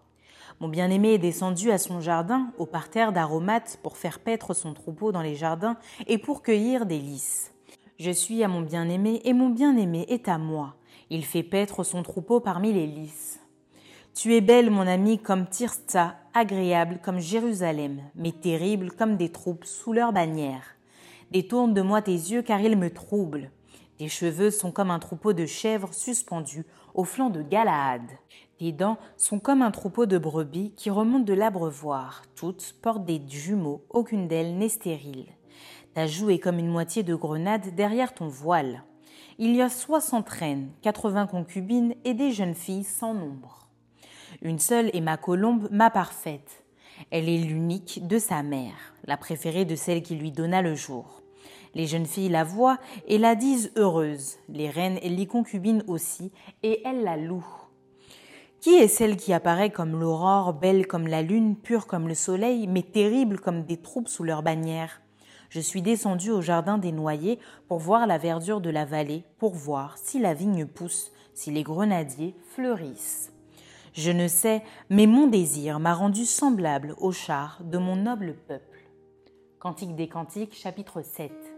Mon 0.62 0.70
bien-aimé 0.70 1.14
est 1.14 1.20
descendu 1.20 1.72
à 1.72 1.78
son 1.78 2.00
jardin, 2.00 2.52
au 2.58 2.66
parterre 2.66 3.12
d'aromates, 3.12 3.78
pour 3.84 3.98
faire 3.98 4.20
paître 4.20 4.54
son 4.54 4.74
troupeau 4.74 5.12
dans 5.12 5.22
les 5.22 5.36
jardins 5.36 5.76
et 6.08 6.18
pour 6.18 6.42
cueillir 6.42 6.86
des 6.86 7.00
lys. 7.00 7.52
Je 8.00 8.12
suis 8.12 8.44
à 8.44 8.48
mon 8.48 8.62
bien-aimé 8.62 9.22
et 9.26 9.34
mon 9.34 9.50
bien-aimé 9.50 10.06
est 10.08 10.30
à 10.30 10.38
moi. 10.38 10.76
Il 11.10 11.26
fait 11.26 11.44
paître 11.44 11.84
son 11.84 12.04
troupeau 12.04 12.40
parmi 12.40 12.72
les 12.72 12.88
lys. 12.88 13.40
Tu 14.14 14.34
es 14.34 14.42
belle, 14.42 14.70
mon 14.70 14.88
ami, 14.88 15.20
comme 15.20 15.46
Tirsta, 15.46 16.16
agréable 16.34 17.00
comme 17.04 17.20
Jérusalem, 17.20 18.02
mais 18.16 18.32
terrible 18.32 18.92
comme 18.92 19.18
des 19.18 19.30
troupes 19.30 19.66
sous 19.66 19.92
leur 19.92 20.14
bannière. 20.14 20.64
Détourne 21.32 21.74
de 21.74 21.82
moi 21.82 22.02
tes 22.02 22.14
yeux 22.14 22.42
car 22.42 22.62
ils 22.62 22.78
me 22.78 22.90
troublent. 22.90 23.52
Tes 23.98 24.10
cheveux 24.10 24.52
sont 24.52 24.72
comme 24.72 24.92
un 24.92 25.00
troupeau 25.00 25.32
de 25.32 25.46
chèvres 25.46 25.94
suspendus 25.94 26.66
au 26.94 27.06
flanc 27.06 27.30
de 27.30 27.42
Galaad. 27.42 28.02
Tes 28.58 28.74
dents 28.74 28.98
sont 29.16 29.40
comme 29.40 29.62
un 29.62 29.72
troupeau 29.72 30.06
de 30.06 30.18
brebis 30.18 30.74
qui 30.75 30.90
remontent 30.90 31.24
de 31.24 31.34
l'abreuvoir. 31.34 32.24
Toutes 32.36 32.75
portent 32.82 33.06
des 33.06 33.22
jumeaux, 33.25 33.86
aucune 33.90 34.28
d'elles 34.28 34.58
n'est 34.58 34.70
stérile. 34.70 35.28
Ta 35.94 36.08
joue 36.08 36.30
est 36.30 36.40
comme 36.40 36.60
une 36.60 36.68
moitié 36.68 37.04
de 37.04 37.16
grenade 37.16 37.74
derrière 37.74 38.14
ton 38.14 38.28
voile. 38.28 38.84
Il 39.38 39.56
y 39.56 39.62
a 39.62 39.70
soixante 39.70 40.30
reines, 40.30 40.72
quatre-vingts 40.82 41.28
concubines 41.28 41.96
et 42.04 42.14
des 42.14 42.32
jeunes 42.32 42.56
filles 42.56 42.84
sans 42.84 43.14
nombre. 43.14 43.70
Une 44.42 44.60
seule 44.60 44.90
est 44.94 45.02
ma 45.02 45.16
colombe, 45.16 45.70
ma 45.72 45.90
parfaite. 45.90 46.66
Elle 47.12 47.30
est 47.30 47.38
l'unique 47.38 48.06
de 48.08 48.20
sa 48.20 48.44
mère, 48.44 48.94
la 49.06 49.16
préférée 49.16 49.64
de 49.66 49.75
celle 49.75 50.04
qui 50.04 50.16
lui 50.16 50.32
donna 50.32 50.62
le 50.62 50.75
jour. 50.75 51.22
Les 51.75 51.88
jeunes 51.88 52.05
filles 52.05 52.29
la 52.29 52.46
voient 52.46 52.79
et 53.05 53.17
la 53.17 53.36
disent 53.36 53.72
heureuse, 53.75 54.38
les 54.48 54.70
reines 54.70 54.98
et 55.01 55.10
les 55.10 55.27
concubines 55.27 55.84
aussi, 55.88 56.32
et 56.63 56.82
elles 56.86 57.03
la 57.03 57.17
louent. 57.17 57.46
Qui 58.62 58.75
est 58.75 58.88
celle 58.88 59.17
qui 59.17 59.34
apparaît 59.34 59.70
comme 59.70 60.00
l'aurore, 60.00 60.53
belle 60.53 60.88
comme 60.88 61.05
la 61.05 61.22
lune, 61.22 61.58
pure 61.58 61.86
comme 61.86 62.08
le 62.08 62.15
soleil, 62.15 62.65
mais 62.65 62.82
terrible 62.82 63.39
comme 63.39 63.63
des 63.63 63.77
troupes 63.77 64.08
sous 64.08 64.24
leur 64.24 64.41
bannière 64.41 65.01
Je 65.50 65.60
suis 65.60 65.82
descendue 65.82 66.32
au 66.32 66.41
jardin 66.41 66.77
des 66.77 66.94
noyers 66.94 67.39
pour 67.67 67.79
voir 67.79 68.08
la 68.08 68.17
verdure 68.17 68.62
de 68.62 68.70
la 68.70 68.86
vallée, 68.86 69.25
pour 69.38 69.53
voir 69.53 69.98
si 69.98 70.17
la 70.17 70.34
vigne 70.34 70.65
pousse, 70.65 71.12
si 71.34 71.51
les 71.51 71.63
grenadiers 71.63 72.36
fleurissent. 72.55 73.34
Je 73.94 74.12
ne 74.12 74.27
sais, 74.27 74.63
mais 74.89 75.08
mon 75.08 75.27
désir 75.27 75.79
m'a 75.79 75.94
rendu 75.94 76.25
semblable 76.25 76.96
au 76.98 77.12
char 77.12 77.60
de 77.63 77.77
mon 77.77 77.98
noble 77.98 78.36
peuple. 78.48 78.79
Cantique 79.60 79.96
des 79.96 80.08
Cantiques, 80.08 80.55
chapitre 80.55 81.01
7. 81.01 81.55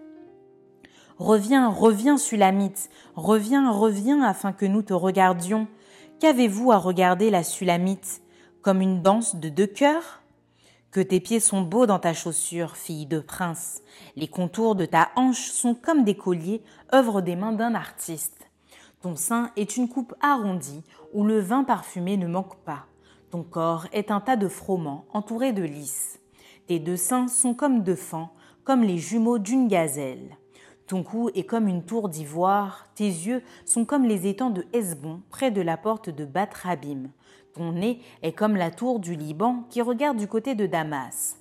Reviens, 1.20 1.70
reviens, 1.70 2.18
Sulamite, 2.18 2.92
reviens, 3.16 3.72
reviens, 3.72 4.22
afin 4.22 4.54
que 4.54 4.68
nous 4.68 4.84
te 4.84 4.94
regardions. 4.94 5.68
Qu'avez-vous 6.20 6.72
à 6.72 6.78
regarder 6.78 7.32
la 7.32 7.42
Sulamite? 7.42 8.22
Comme 8.62 8.82
une 8.82 9.02
danse 9.02 9.36
de 9.36 9.50
deux 9.50 9.66
cœurs? 9.66 10.22
Que 10.92 11.00
tes 11.00 11.20
pieds 11.20 11.40
sont 11.40 11.64
beaux 11.64 11.88
dans 11.88 11.98
ta 11.98 12.14
chaussure, 12.14 12.78
fille 12.78 13.08
de 13.08 13.20
prince. 13.20 13.82
Les 14.16 14.28
contours 14.28 14.76
de 14.76 14.86
ta 14.86 15.10
hanche 15.16 15.50
sont 15.50 15.74
comme 15.74 16.04
des 16.04 16.16
colliers, 16.16 16.62
œuvre 16.94 17.22
des 17.22 17.36
mains 17.36 17.52
d'un 17.52 17.74
artiste. 17.74 18.48
Ton 19.02 19.16
sein 19.16 19.50
est 19.56 19.76
une 19.76 19.90
coupe 19.90 20.14
arrondie 20.22 20.84
où 21.14 21.24
le 21.24 21.40
vin 21.40 21.64
parfumé 21.64 22.18
ne 22.18 22.28
manque 22.28 22.58
pas. 22.58 22.86
Ton 23.32 23.42
corps 23.42 23.88
est 23.92 24.12
un 24.12 24.22
tas 24.22 24.36
de 24.36 24.48
froment 24.48 25.06
entouré 25.14 25.52
de 25.52 25.64
lys. 25.64 26.20
Tes 26.68 26.78
deux 26.78 26.96
seins 26.96 27.28
sont 27.28 27.56
comme 27.56 27.82
deux 27.82 27.96
fans, 27.96 28.34
comme 28.64 28.84
les 28.84 29.00
jumeaux 29.00 29.40
d'une 29.40 29.68
gazelle. 29.68 30.38
Ton 30.88 31.04
cou 31.04 31.30
est 31.36 31.44
comme 31.44 31.68
une 31.68 31.84
tour 31.84 32.08
d'ivoire, 32.08 32.88
tes 32.96 33.04
yeux 33.04 33.44
sont 33.66 33.84
comme 33.84 34.06
les 34.06 34.26
étangs 34.26 34.52
de 34.52 34.66
Hesbon 34.72 35.22
près 35.30 35.52
de 35.52 35.62
la 35.62 35.76
porte 35.76 36.10
de 36.10 36.24
Batrabim. 36.24 37.10
Ton 37.54 37.74
nez 37.74 38.00
est 38.22 38.32
comme 38.32 38.56
la 38.56 38.72
tour 38.72 39.02
du 39.02 39.14
Liban 39.14 39.66
qui 39.70 39.82
regarde 39.82 40.18
du 40.18 40.28
côté 40.28 40.56
de 40.56 40.66
Damas. 40.66 41.36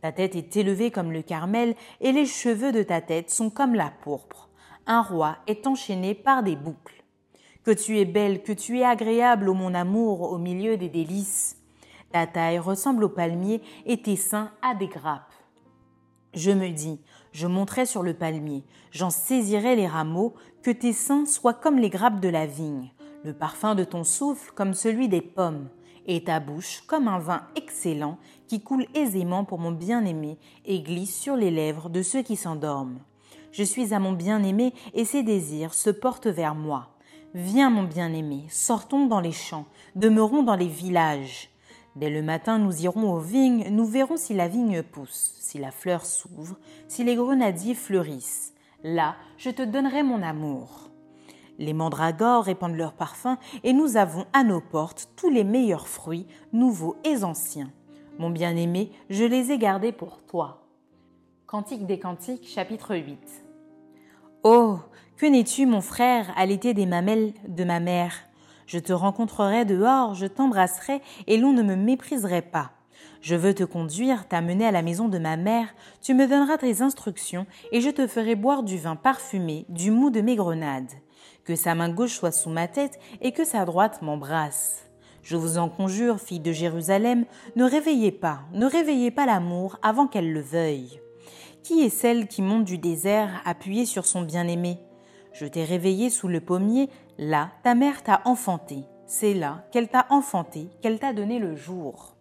Ta 0.00 0.10
tête 0.10 0.34
est 0.34 0.56
élevée 0.56 0.90
comme 0.90 1.12
le 1.12 1.22
Carmel 1.22 1.76
et 2.00 2.10
les 2.10 2.26
cheveux 2.26 2.72
de 2.72 2.82
ta 2.82 3.00
tête 3.00 3.30
sont 3.30 3.50
comme 3.50 3.74
la 3.74 3.92
pourpre. 4.02 4.48
Un 4.86 5.02
roi 5.02 5.36
est 5.46 5.68
enchaîné 5.68 6.14
par 6.14 6.42
des 6.42 6.56
boucles. 6.56 7.04
Que 7.62 7.70
tu 7.70 7.98
es 8.00 8.04
belle, 8.04 8.42
que 8.42 8.52
tu 8.52 8.80
es 8.80 8.84
agréable, 8.84 9.48
ô 9.48 9.54
mon 9.54 9.74
amour, 9.74 10.22
au 10.32 10.38
milieu 10.38 10.76
des 10.76 10.88
délices. 10.88 11.56
Ta 12.10 12.26
taille 12.26 12.58
ressemble 12.58 13.04
au 13.04 13.08
palmier 13.08 13.60
et 13.86 14.00
tes 14.02 14.16
seins 14.16 14.50
à 14.62 14.74
des 14.74 14.88
grappes. 14.88 15.34
Je 16.34 16.50
me 16.50 16.70
dis, 16.70 17.00
je 17.32 17.46
monterai 17.46 17.86
sur 17.86 18.02
le 18.02 18.14
palmier, 18.14 18.64
j'en 18.90 19.10
saisirai 19.10 19.76
les 19.76 19.86
rameaux, 19.86 20.34
que 20.62 20.70
tes 20.70 20.92
seins 20.92 21.26
soient 21.26 21.54
comme 21.54 21.78
les 21.78 21.90
grappes 21.90 22.20
de 22.20 22.28
la 22.28 22.46
vigne, 22.46 22.90
le 23.24 23.32
parfum 23.32 23.74
de 23.74 23.84
ton 23.84 24.04
souffle 24.04 24.52
comme 24.54 24.74
celui 24.74 25.08
des 25.08 25.20
pommes, 25.22 25.68
et 26.06 26.24
ta 26.24 26.40
bouche 26.40 26.82
comme 26.86 27.06
un 27.06 27.18
vin 27.18 27.42
excellent 27.54 28.18
qui 28.48 28.62
coule 28.62 28.86
aisément 28.94 29.44
pour 29.44 29.58
mon 29.58 29.72
bien-aimé 29.72 30.38
et 30.64 30.80
glisse 30.80 31.14
sur 31.14 31.36
les 31.36 31.50
lèvres 31.50 31.90
de 31.90 32.02
ceux 32.02 32.22
qui 32.22 32.34
s'endorment. 32.34 32.98
Je 33.52 33.62
suis 33.62 33.94
à 33.94 33.98
mon 33.98 34.12
bien-aimé 34.12 34.72
et 34.94 35.04
ses 35.04 35.22
désirs 35.22 35.74
se 35.74 35.90
portent 35.90 36.26
vers 36.26 36.54
moi. 36.54 36.88
Viens 37.34 37.68
mon 37.68 37.82
bien-aimé, 37.82 38.44
sortons 38.48 39.06
dans 39.06 39.20
les 39.20 39.32
champs, 39.32 39.66
demeurons 39.94 40.42
dans 40.42 40.56
les 40.56 40.66
villages. 40.66 41.50
Dès 41.96 42.10
le 42.10 42.22
matin, 42.22 42.58
nous 42.58 42.82
irons 42.82 43.12
aux 43.12 43.18
vignes, 43.18 43.68
nous 43.70 43.86
verrons 43.86 44.16
si 44.16 44.34
la 44.34 44.48
vigne 44.48 44.82
pousse, 44.82 45.34
si 45.40 45.58
la 45.58 45.70
fleur 45.70 46.04
s'ouvre, 46.06 46.56
si 46.86 47.04
les 47.04 47.16
grenadiers 47.16 47.74
fleurissent. 47.74 48.54
Là, 48.84 49.16
je 49.36 49.50
te 49.50 49.62
donnerai 49.62 50.02
mon 50.02 50.22
amour. 50.22 50.90
Les 51.58 51.72
mandragores 51.72 52.44
répandent 52.44 52.76
leur 52.76 52.92
parfum 52.92 53.36
et 53.64 53.72
nous 53.72 53.96
avons 53.96 54.26
à 54.32 54.44
nos 54.44 54.60
portes 54.60 55.08
tous 55.16 55.28
les 55.28 55.42
meilleurs 55.42 55.88
fruits, 55.88 56.26
nouveaux 56.52 56.96
et 57.04 57.24
anciens. 57.24 57.72
Mon 58.18 58.30
bien-aimé, 58.30 58.92
je 59.10 59.24
les 59.24 59.50
ai 59.50 59.58
gardés 59.58 59.92
pour 59.92 60.22
toi. 60.22 60.68
Cantique 61.46 61.86
des 61.86 61.98
Cantiques, 61.98 62.46
chapitre 62.46 62.94
8. 62.94 63.18
Oh, 64.44 64.78
que 65.16 65.26
n'es-tu, 65.26 65.66
mon 65.66 65.80
frère, 65.80 66.32
à 66.36 66.46
l'été 66.46 66.74
des 66.74 66.86
mamelles 66.86 67.32
de 67.48 67.64
ma 67.64 67.80
mère? 67.80 68.27
Je 68.68 68.78
te 68.78 68.92
rencontrerai 68.92 69.64
dehors, 69.64 70.12
je 70.12 70.26
t'embrasserai, 70.26 71.00
et 71.26 71.38
l'on 71.38 71.54
ne 71.54 71.62
me 71.62 71.74
mépriserait 71.74 72.42
pas. 72.42 72.72
Je 73.22 73.34
veux 73.34 73.54
te 73.54 73.64
conduire, 73.64 74.28
t'amener 74.28 74.66
à 74.66 74.70
la 74.70 74.82
maison 74.82 75.08
de 75.08 75.18
ma 75.18 75.38
mère, 75.38 75.68
tu 76.02 76.12
me 76.12 76.28
donneras 76.28 76.58
tes 76.58 76.82
instructions, 76.82 77.46
et 77.72 77.80
je 77.80 77.88
te 77.88 78.06
ferai 78.06 78.34
boire 78.34 78.62
du 78.62 78.76
vin 78.76 78.94
parfumé, 78.94 79.64
du 79.70 79.90
mou 79.90 80.10
de 80.10 80.20
mes 80.20 80.36
grenades. 80.36 80.92
Que 81.44 81.56
sa 81.56 81.74
main 81.74 81.88
gauche 81.88 82.12
soit 82.12 82.30
sous 82.30 82.50
ma 82.50 82.68
tête, 82.68 82.98
et 83.22 83.32
que 83.32 83.44
sa 83.44 83.64
droite 83.64 84.02
m'embrasse. 84.02 84.84
Je 85.22 85.36
vous 85.36 85.56
en 85.56 85.70
conjure, 85.70 86.20
fille 86.20 86.38
de 86.38 86.52
Jérusalem, 86.52 87.24
ne 87.56 87.64
réveillez 87.64 88.12
pas, 88.12 88.40
ne 88.52 88.66
réveillez 88.66 89.10
pas 89.10 89.24
l'amour 89.24 89.78
avant 89.80 90.08
qu'elle 90.08 90.30
le 90.30 90.42
veuille. 90.42 91.00
Qui 91.62 91.80
est 91.80 91.88
celle 91.88 92.28
qui 92.28 92.42
monte 92.42 92.64
du 92.64 92.76
désert 92.76 93.30
appuyée 93.46 93.86
sur 93.86 94.04
son 94.04 94.20
bien-aimé? 94.20 94.78
Je 95.32 95.46
t'ai 95.46 95.64
réveillé 95.64 96.10
sous 96.10 96.28
le 96.28 96.40
pommier, 96.40 96.90
là 97.18 97.50
ta 97.62 97.74
mère 97.74 98.02
t'a 98.02 98.22
enfanté. 98.24 98.84
C'est 99.06 99.34
là 99.34 99.64
qu'elle 99.72 99.88
t'a 99.88 100.06
enfanté, 100.10 100.70
qu'elle 100.80 100.98
t'a 100.98 101.12
donné 101.12 101.38
le 101.38 101.56
jour. 101.56 102.14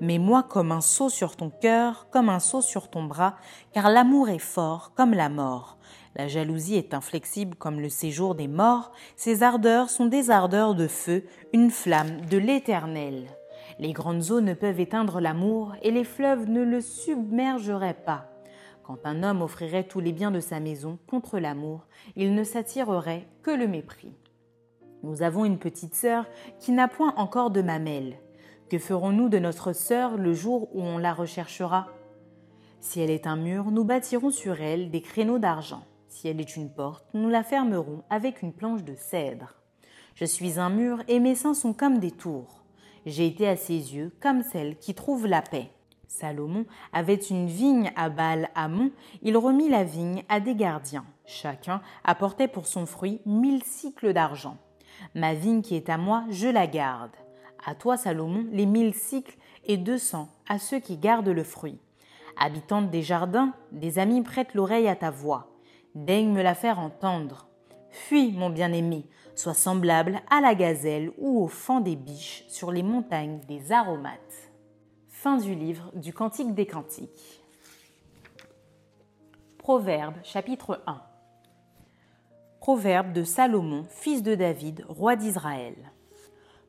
Mets-moi 0.00 0.42
comme 0.42 0.72
un 0.72 0.80
seau 0.80 1.08
sur 1.08 1.36
ton 1.36 1.48
cœur, 1.48 2.08
comme 2.10 2.28
un 2.28 2.40
seau 2.40 2.60
sur 2.60 2.90
ton 2.90 3.04
bras, 3.04 3.36
car 3.72 3.88
l'amour 3.88 4.28
est 4.28 4.38
fort 4.38 4.92
comme 4.94 5.14
la 5.14 5.28
mort. 5.28 5.78
La 6.16 6.28
jalousie 6.28 6.76
est 6.76 6.94
inflexible 6.94 7.54
comme 7.54 7.80
le 7.80 7.88
séjour 7.88 8.34
des 8.34 8.48
morts, 8.48 8.92
ses 9.16 9.42
ardeurs 9.42 9.90
sont 9.90 10.06
des 10.06 10.30
ardeurs 10.30 10.74
de 10.74 10.86
feu, 10.86 11.24
une 11.52 11.70
flamme 11.70 12.22
de 12.30 12.38
l'éternel. 12.38 13.26
Les 13.78 13.92
grandes 13.92 14.30
eaux 14.30 14.40
ne 14.40 14.54
peuvent 14.54 14.80
éteindre 14.80 15.20
l'amour, 15.20 15.74
et 15.82 15.90
les 15.90 16.04
fleuves 16.04 16.48
ne 16.48 16.62
le 16.62 16.80
submergeraient 16.80 18.02
pas. 18.04 18.26
Quand 18.86 19.04
un 19.04 19.24
homme 19.24 19.42
offrirait 19.42 19.88
tous 19.88 19.98
les 19.98 20.12
biens 20.12 20.30
de 20.30 20.38
sa 20.38 20.60
maison 20.60 20.96
contre 21.08 21.40
l'amour, 21.40 21.88
il 22.14 22.36
ne 22.36 22.44
s'attirerait 22.44 23.26
que 23.42 23.50
le 23.50 23.66
mépris. 23.66 24.14
Nous 25.02 25.22
avons 25.22 25.44
une 25.44 25.58
petite 25.58 25.96
sœur 25.96 26.24
qui 26.60 26.70
n'a 26.70 26.86
point 26.86 27.12
encore 27.16 27.50
de 27.50 27.62
mamelle. 27.62 28.16
Que 28.70 28.78
ferons-nous 28.78 29.28
de 29.28 29.40
notre 29.40 29.72
sœur 29.72 30.16
le 30.16 30.34
jour 30.34 30.68
où 30.72 30.82
on 30.82 30.98
la 30.98 31.12
recherchera? 31.12 31.88
Si 32.80 33.00
elle 33.00 33.10
est 33.10 33.26
un 33.26 33.34
mur, 33.34 33.72
nous 33.72 33.82
bâtirons 33.82 34.30
sur 34.30 34.60
elle 34.60 34.92
des 34.92 35.00
créneaux 35.00 35.40
d'argent. 35.40 35.82
Si 36.08 36.28
elle 36.28 36.40
est 36.40 36.54
une 36.54 36.70
porte, 36.70 37.08
nous 37.12 37.28
la 37.28 37.42
fermerons 37.42 38.04
avec 38.08 38.40
une 38.40 38.52
planche 38.52 38.84
de 38.84 38.94
cèdre. 38.94 39.56
Je 40.14 40.24
suis 40.24 40.60
un 40.60 40.70
mur 40.70 41.02
et 41.08 41.18
mes 41.18 41.34
seins 41.34 41.54
sont 41.54 41.72
comme 41.72 41.98
des 41.98 42.12
tours. 42.12 42.62
J'ai 43.04 43.26
été 43.26 43.48
à 43.48 43.56
ses 43.56 43.96
yeux 43.96 44.12
comme 44.20 44.44
celle 44.44 44.78
qui 44.78 44.94
trouve 44.94 45.26
la 45.26 45.42
paix. 45.42 45.72
Salomon 46.08 46.66
avait 46.92 47.14
une 47.14 47.46
vigne 47.46 47.92
à 47.96 48.08
Baal 48.08 48.48
Hamon, 48.54 48.90
il 49.22 49.36
remit 49.36 49.68
la 49.68 49.84
vigne 49.84 50.24
à 50.28 50.40
des 50.40 50.54
gardiens. 50.54 51.04
Chacun 51.26 51.80
apportait 52.04 52.48
pour 52.48 52.66
son 52.66 52.86
fruit 52.86 53.20
mille 53.26 53.62
cycles 53.62 54.12
d'argent. 54.12 54.56
Ma 55.14 55.34
vigne 55.34 55.62
qui 55.62 55.74
est 55.74 55.90
à 55.90 55.98
moi, 55.98 56.24
je 56.30 56.48
la 56.48 56.66
garde. 56.66 57.14
À 57.64 57.74
toi, 57.74 57.96
Salomon, 57.96 58.46
les 58.52 58.66
mille 58.66 58.94
cycles 58.94 59.36
et 59.64 59.76
deux 59.76 59.98
cents 59.98 60.28
à 60.48 60.58
ceux 60.58 60.78
qui 60.78 60.96
gardent 60.96 61.28
le 61.28 61.44
fruit. 61.44 61.78
Habitante 62.38 62.90
des 62.90 63.02
jardins, 63.02 63.52
des 63.72 63.98
amis 63.98 64.22
prêtent 64.22 64.54
l'oreille 64.54 64.88
à 64.88 64.96
ta 64.96 65.10
voix 65.10 65.48
daigne 65.96 66.30
me 66.30 66.42
la 66.42 66.54
faire 66.54 66.78
entendre. 66.78 67.48
Fuis, 67.90 68.32
mon 68.32 68.50
bien-aimé, 68.50 69.06
sois 69.34 69.54
semblable 69.54 70.20
à 70.30 70.40
la 70.40 70.54
gazelle 70.54 71.10
ou 71.18 71.42
au 71.42 71.48
fan 71.48 71.82
des 71.82 71.96
biches 71.96 72.44
sur 72.48 72.70
les 72.70 72.82
montagnes 72.82 73.40
des 73.48 73.72
aromates. 73.72 74.45
Fin 75.26 75.38
du 75.38 75.56
livre 75.56 75.90
du 75.92 76.12
Cantique 76.12 76.54
des 76.54 76.66
Cantiques. 76.66 77.42
Proverbe 79.58 80.14
chapitre 80.22 80.84
1 80.86 81.02
Proverbe 82.60 83.12
de 83.12 83.24
Salomon, 83.24 83.86
fils 83.88 84.22
de 84.22 84.36
David, 84.36 84.84
roi 84.88 85.16
d'Israël. 85.16 85.74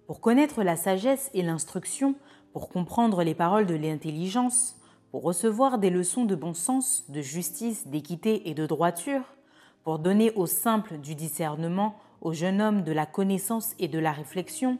Pour 0.07 0.21
connaître 0.21 0.63
la 0.63 0.75
sagesse 0.75 1.29
et 1.35 1.43
l'instruction, 1.43 2.15
pour 2.51 2.69
comprendre 2.69 3.21
les 3.21 3.35
paroles 3.35 3.67
de 3.67 3.75
l'intelligence, 3.75 4.75
pour 5.11 5.21
recevoir 5.21 5.77
des 5.77 5.91
leçons 5.91 6.25
de 6.25 6.33
bon 6.33 6.55
sens, 6.55 7.05
de 7.11 7.21
justice, 7.21 7.87
d'équité 7.87 8.49
et 8.49 8.55
de 8.55 8.65
droiture, 8.65 9.35
pour 9.83 9.99
donner 9.99 10.31
aux 10.31 10.47
simples 10.47 10.97
du 10.97 11.13
discernement, 11.13 11.93
aux 12.21 12.33
jeunes 12.33 12.63
hommes 12.63 12.83
de 12.83 12.91
la 12.91 13.05
connaissance 13.05 13.75
et 13.77 13.87
de 13.87 13.99
la 13.99 14.13
réflexion, 14.13 14.79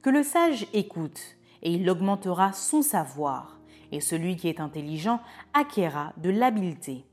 que 0.00 0.08
le 0.08 0.22
sage 0.22 0.66
écoute, 0.72 1.37
et 1.62 1.72
il 1.72 1.88
augmentera 1.88 2.52
son 2.52 2.82
savoir, 2.82 3.58
et 3.92 4.00
celui 4.00 4.36
qui 4.36 4.48
est 4.48 4.60
intelligent 4.60 5.20
acquérera 5.54 6.12
de 6.18 6.30
l'habileté, 6.30 7.04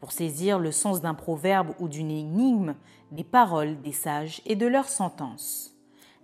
pour 0.00 0.12
saisir 0.12 0.58
le 0.58 0.72
sens 0.72 1.00
d'un 1.00 1.14
proverbe 1.14 1.74
ou 1.78 1.88
d'une 1.88 2.10
énigme, 2.10 2.74
des 3.10 3.24
paroles 3.24 3.80
des 3.80 3.92
sages 3.92 4.42
et 4.46 4.56
de 4.56 4.66
leurs 4.66 4.88
sentences. 4.88 5.74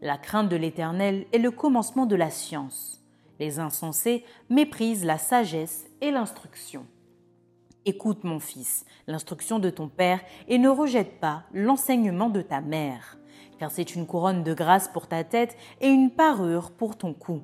La 0.02 0.18
crainte 0.18 0.48
de 0.48 0.56
l'Éternel 0.56 1.26
est 1.32 1.38
le 1.38 1.50
commencement 1.50 2.06
de 2.06 2.16
la 2.16 2.30
science 2.30 3.04
les 3.38 3.58
insensés 3.58 4.24
méprisent 4.48 5.04
la 5.04 5.18
sagesse 5.18 5.86
et 6.00 6.10
l'instruction. 6.10 6.86
Écoute, 7.84 8.24
mon 8.24 8.40
fils, 8.40 8.86
l'instruction 9.06 9.58
de 9.58 9.70
ton 9.70 9.88
père 9.88 10.20
et 10.48 10.58
ne 10.58 10.68
rejette 10.68 11.20
pas 11.20 11.42
l'enseignement 11.52 12.30
de 12.30 12.40
ta 12.40 12.60
mère, 12.60 13.18
car 13.58 13.70
c'est 13.70 13.94
une 13.94 14.06
couronne 14.06 14.42
de 14.42 14.54
grâce 14.54 14.88
pour 14.88 15.06
ta 15.06 15.24
tête 15.24 15.56
et 15.80 15.88
une 15.88 16.10
parure 16.10 16.70
pour 16.70 16.96
ton 16.96 17.12
cou. 17.12 17.42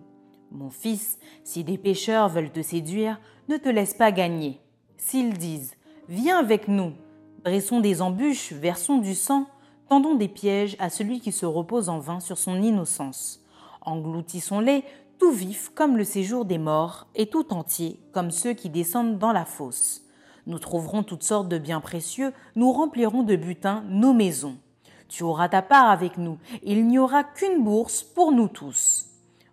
Mon 0.53 0.71
fils, 0.71 1.19
si 1.45 1.63
des 1.63 1.79
pécheurs 1.79 2.29
veulent 2.29 2.51
te 2.51 2.63
séduire, 2.63 3.21
ne 3.49 3.57
te 3.57 3.69
laisse 3.69 3.95
pas 3.95 4.11
gagner. 4.11 4.61
S'ils 4.97 5.39
disent 5.39 5.75
Viens 6.09 6.39
avec 6.39 6.67
nous, 6.67 6.93
dressons 7.45 7.79
des 7.79 8.03
embûches, 8.03 8.53
versons 8.53 8.99
du 8.99 9.15
sang, 9.15 9.47
tendons 9.89 10.17
des 10.17 10.29
pièges 10.29 10.77
à 10.81 10.91
celui 10.91 11.21
qui 11.21 11.31
se 11.31 11.47
repose 11.47 11.89
en 11.89 12.01
vain 12.01 12.19
sur 12.19 12.37
son 12.37 12.61
innocence. 12.61 13.45
Engloutissons-les 13.83 14.83
tout 15.21 15.31
vif 15.31 15.71
comme 15.75 15.97
le 15.97 16.05
séjour 16.05 16.45
des 16.45 16.59
morts 16.59 17.07
et 17.15 17.27
tout 17.27 17.53
entier 17.53 18.01
comme 18.13 18.33
ceux 18.33 18.55
qui 18.55 18.71
descendent 18.71 19.19
dans 19.19 19.33
la 19.33 19.45
fosse. 19.45 20.03
Nous 20.47 20.59
trouverons 20.59 21.05
toutes 21.05 21.23
sortes 21.23 21.49
de 21.49 21.59
biens 21.59 21.81
précieux, 21.81 22.33
nous 22.57 22.73
remplirons 22.73 23.23
de 23.23 23.37
butin 23.37 23.85
nos 23.89 24.13
maisons. 24.13 24.57
Tu 25.09 25.23
auras 25.23 25.49
ta 25.49 25.63
part 25.63 25.91
avec 25.91 26.19
nous, 26.19 26.39
il 26.65 26.87
n'y 26.87 26.99
aura 26.99 27.23
qu'une 27.23 27.63
bourse 27.63 28.03
pour 28.03 28.33
nous 28.33 28.49
tous. 28.49 29.10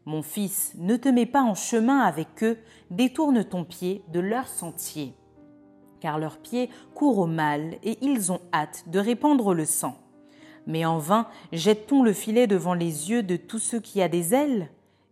Mon 0.07 0.21
fils, 0.21 0.71
ne 0.77 0.95
te 0.95 1.09
mets 1.09 1.25
pas 1.25 1.41
en 1.41 1.53
chemin 1.53 1.99
avec 1.99 2.41
eux, 2.41 2.57
détourne 2.91 3.43
ton 3.43 3.65
pied 3.65 4.05
de 4.13 4.21
leur 4.21 4.47
sentier. 4.47 5.13
Car 5.99 6.17
leurs 6.17 6.37
pieds 6.37 6.69
courent 6.95 7.17
au 7.17 7.27
mal 7.27 7.75
et 7.83 7.97
ils 8.01 8.31
ont 8.31 8.39
hâte 8.53 8.85
de 8.87 8.99
répandre 8.99 9.53
le 9.53 9.65
sang. 9.65 9.97
Mais 10.65 10.85
en 10.85 10.97
vain 10.97 11.27
jette-t-on 11.51 12.03
le 12.03 12.13
filet 12.13 12.47
devant 12.47 12.73
les 12.73 13.09
yeux 13.09 13.21
de 13.21 13.35
tous 13.35 13.59
ceux 13.59 13.81
qui 13.81 14.01
a 14.01 14.07
des 14.07 14.33
ailes? 14.33 14.69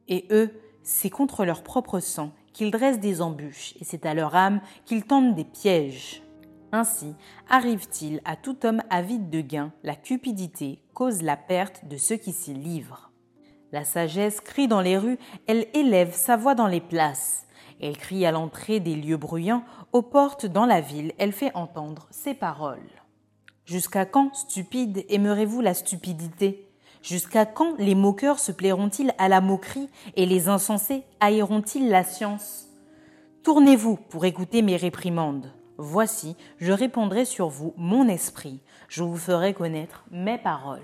Et 0.08 0.28
eux, 0.32 0.50
c'est 0.82 1.10
contre 1.10 1.44
leur 1.44 1.62
propre 1.62 2.00
sang 2.00 2.32
qu'ils 2.54 2.72
dressent 2.72 3.02
des 3.02 3.22
embûches, 3.22 3.74
et 3.82 3.84
c'est 3.84 4.06
à 4.06 4.14
leur 4.14 4.34
âme 4.34 4.62
qu'ils 4.86 5.04
tendent 5.04 5.36
des 5.36 5.44
pièges. 5.44 6.24
Ainsi 6.72 7.16
arrive-t-il 7.50 8.22
à 8.24 8.38
tout 8.38 8.66
homme 8.66 8.82
avide 8.90 9.30
de 9.30 9.42
gain, 9.42 9.74
la 9.84 9.98
cupidité 9.98 10.80
cause 10.94 11.22
la 11.22 11.36
perte 11.36 11.86
de 11.86 11.98
ceux 11.98 12.16
qui 12.16 12.32
s'y 12.32 12.54
livrent. 12.54 13.05
La 13.76 13.84
sagesse 13.84 14.40
crie 14.40 14.70
dans 14.70 14.80
les 14.80 14.98
rues, 14.98 15.20
elle 15.48 15.68
élève 15.74 16.14
sa 16.14 16.38
voix 16.38 16.56
dans 16.56 16.68
les 16.68 16.80
places. 16.80 17.46
Elle 17.82 17.98
crie 17.98 18.26
à 18.26 18.32
l'entrée 18.32 18.80
des 18.80 18.96
lieux 18.96 19.18
bruyants, 19.18 19.66
aux 19.92 20.02
portes 20.02 20.46
dans 20.46 20.66
la 20.66 20.80
ville, 20.80 21.12
elle 21.18 21.34
fait 21.34 21.54
entendre 21.56 22.08
ses 22.10 22.34
paroles. 22.34 22.80
Jusqu'à 23.66 24.06
quand, 24.06 24.34
stupide, 24.34 25.04
aimerez-vous 25.10 25.60
la 25.60 25.74
stupidité? 25.74 26.70
Jusqu'à 27.02 27.46
quand 27.46 27.76
les 27.78 27.96
moqueurs 27.96 28.40
se 28.40 28.54
plairont-ils 28.54 29.14
à 29.18 29.28
la 29.28 29.42
moquerie 29.42 29.90
et 30.16 30.26
les 30.26 30.48
insensés 30.48 31.04
haïront-ils 31.20 31.90
la 31.90 32.06
science? 32.06 32.68
Tournez-vous 33.44 33.98
pour 33.98 34.24
écouter 34.24 34.62
mes 34.62 34.78
réprimandes. 34.78 35.52
Voici, 35.78 36.38
je 36.60 36.72
répandrai 36.72 37.26
sur 37.26 37.50
vous 37.50 37.74
mon 37.76 38.08
esprit, 38.08 38.62
je 38.88 39.04
vous 39.04 39.18
ferai 39.18 39.54
connaître 39.54 40.06
mes 40.12 40.38
paroles. 40.38 40.80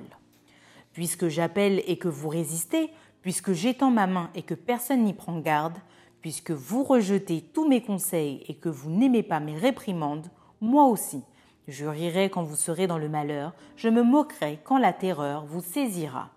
Puisque 0.93 1.27
j'appelle 1.27 1.81
et 1.87 1.97
que 1.97 2.07
vous 2.07 2.29
résistez, 2.29 2.91
puisque 3.21 3.53
j'étends 3.53 3.91
ma 3.91 4.07
main 4.07 4.29
et 4.35 4.41
que 4.41 4.53
personne 4.53 5.03
n'y 5.03 5.13
prend 5.13 5.39
garde, 5.39 5.77
puisque 6.21 6.51
vous 6.51 6.83
rejetez 6.83 7.41
tous 7.41 7.67
mes 7.67 7.81
conseils 7.81 8.43
et 8.47 8.55
que 8.55 8.69
vous 8.69 8.89
n'aimez 8.89 9.23
pas 9.23 9.39
mes 9.39 9.57
réprimandes, 9.57 10.27
moi 10.59 10.85
aussi, 10.85 11.23
je 11.67 11.85
rirai 11.85 12.29
quand 12.29 12.43
vous 12.43 12.55
serez 12.55 12.87
dans 12.87 12.97
le 12.97 13.09
malheur, 13.09 13.53
je 13.75 13.89
me 13.89 14.03
moquerai 14.03 14.59
quand 14.63 14.77
la 14.77 14.93
terreur 14.93 15.45
vous 15.45 15.61
saisira. 15.61 16.29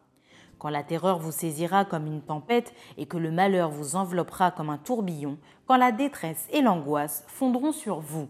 Quand 0.58 0.70
la 0.70 0.82
terreur 0.82 1.18
vous 1.18 1.32
saisira 1.32 1.84
comme 1.84 2.06
une 2.06 2.22
tempête 2.22 2.72
et 2.96 3.06
que 3.06 3.18
le 3.18 3.30
malheur 3.30 3.70
vous 3.70 3.96
enveloppera 3.96 4.50
comme 4.50 4.70
un 4.70 4.78
tourbillon, 4.78 5.36
quand 5.66 5.76
la 5.76 5.92
détresse 5.92 6.46
et 6.52 6.62
l'angoisse 6.62 7.24
fondront 7.26 7.72
sur 7.72 8.00
vous. 8.00 8.28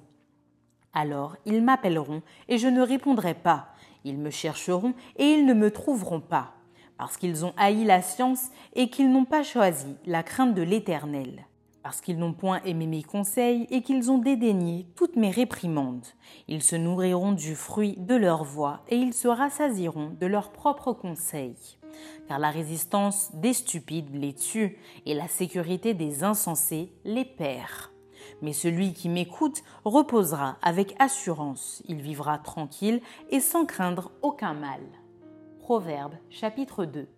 Alors 0.92 1.36
ils 1.44 1.62
m'appelleront 1.62 2.22
et 2.48 2.58
je 2.58 2.68
ne 2.68 2.80
répondrai 2.80 3.34
pas. 3.34 3.73
Ils 4.04 4.18
me 4.18 4.30
chercheront 4.30 4.94
et 5.16 5.24
ils 5.24 5.46
ne 5.46 5.54
me 5.54 5.70
trouveront 5.70 6.20
pas, 6.20 6.54
parce 6.96 7.16
qu'ils 7.16 7.44
ont 7.44 7.54
haï 7.56 7.84
la 7.84 8.02
science 8.02 8.50
et 8.74 8.90
qu'ils 8.90 9.10
n'ont 9.10 9.24
pas 9.24 9.42
choisi 9.42 9.96
la 10.06 10.22
crainte 10.22 10.54
de 10.54 10.62
l'Éternel 10.62 11.46
parce 11.84 12.00
qu'ils 12.00 12.18
n'ont 12.18 12.32
point 12.32 12.62
aimé 12.64 12.86
mes 12.86 13.02
conseils 13.02 13.66
et 13.70 13.82
qu'ils 13.82 14.10
ont 14.10 14.16
dédaigné 14.16 14.86
toutes 14.96 15.16
mes 15.16 15.30
réprimandes. 15.30 16.06
Ils 16.48 16.62
se 16.62 16.76
nourriront 16.76 17.32
du 17.32 17.54
fruit 17.54 17.96
de 17.98 18.14
leur 18.14 18.42
voix 18.42 18.80
et 18.88 18.96
ils 18.96 19.12
se 19.12 19.28
rassasieront 19.28 20.16
de 20.18 20.26
leurs 20.26 20.50
propres 20.50 20.94
conseils. 20.94 21.76
car 22.26 22.38
la 22.38 22.50
résistance 22.50 23.30
des 23.34 23.52
stupides 23.52 24.14
les 24.14 24.32
tue 24.32 24.78
et 25.04 25.14
la 25.14 25.28
sécurité 25.28 25.92
des 25.92 26.24
insensés 26.24 26.90
les 27.04 27.26
perd. 27.26 27.93
Mais 28.42 28.52
celui 28.52 28.92
qui 28.92 29.08
m'écoute 29.08 29.62
reposera 29.84 30.56
avec 30.62 30.94
assurance, 30.98 31.82
il 31.88 32.00
vivra 32.00 32.38
tranquille 32.38 33.00
et 33.30 33.40
sans 33.40 33.66
craindre 33.66 34.10
aucun 34.22 34.54
mal. 34.54 34.80
Proverbe 35.60 36.14
chapitre 36.30 36.84
2 36.84 37.08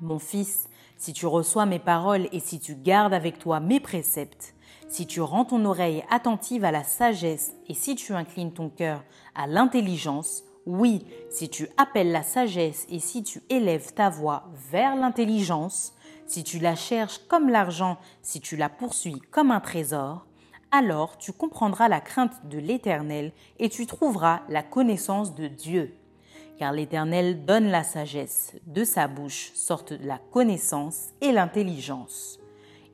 Mon 0.00 0.18
fils, 0.18 0.68
si 0.96 1.12
tu 1.12 1.26
reçois 1.26 1.66
mes 1.66 1.78
paroles 1.78 2.28
et 2.32 2.40
si 2.40 2.58
tu 2.58 2.74
gardes 2.74 3.14
avec 3.14 3.38
toi 3.38 3.60
mes 3.60 3.80
préceptes, 3.80 4.54
si 4.88 5.06
tu 5.06 5.20
rends 5.20 5.44
ton 5.44 5.64
oreille 5.64 6.04
attentive 6.10 6.64
à 6.64 6.70
la 6.70 6.84
sagesse 6.84 7.54
et 7.68 7.74
si 7.74 7.96
tu 7.96 8.14
inclines 8.14 8.52
ton 8.52 8.68
cœur 8.68 9.04
à 9.34 9.46
l'intelligence, 9.46 10.44
oui, 10.66 11.04
si 11.30 11.48
tu 11.48 11.68
appelles 11.76 12.10
la 12.10 12.22
sagesse 12.22 12.86
et 12.90 12.98
si 12.98 13.22
tu 13.22 13.42
élèves 13.48 13.94
ta 13.94 14.10
voix 14.10 14.44
vers 14.70 14.96
l'intelligence, 14.96 15.92
si 16.26 16.44
tu 16.44 16.58
la 16.58 16.74
cherches 16.74 17.18
comme 17.28 17.48
l'argent, 17.48 17.98
si 18.22 18.40
tu 18.40 18.56
la 18.56 18.68
poursuis 18.68 19.20
comme 19.30 19.50
un 19.50 19.60
trésor, 19.60 20.26
alors 20.70 21.16
tu 21.18 21.32
comprendras 21.32 21.88
la 21.88 22.00
crainte 22.00 22.46
de 22.46 22.58
l'Éternel 22.58 23.32
et 23.58 23.68
tu 23.68 23.86
trouveras 23.86 24.42
la 24.48 24.62
connaissance 24.62 25.34
de 25.34 25.46
Dieu. 25.46 25.94
Car 26.58 26.72
l'Éternel 26.72 27.44
donne 27.44 27.68
la 27.68 27.84
sagesse, 27.84 28.54
de 28.66 28.84
sa 28.84 29.08
bouche 29.08 29.52
sortent 29.54 29.92
la 29.92 30.18
connaissance 30.18 31.10
et 31.20 31.32
l'intelligence. 31.32 32.38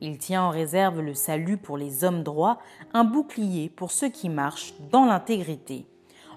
Il 0.01 0.17
tient 0.17 0.43
en 0.43 0.49
réserve 0.49 0.99
le 1.01 1.13
salut 1.13 1.57
pour 1.57 1.77
les 1.77 2.03
hommes 2.03 2.23
droits, 2.23 2.59
un 2.93 3.05
bouclier 3.05 3.69
pour 3.69 3.91
ceux 3.91 4.09
qui 4.09 4.29
marchent 4.29 4.73
dans 4.91 5.05
l'intégrité 5.05 5.87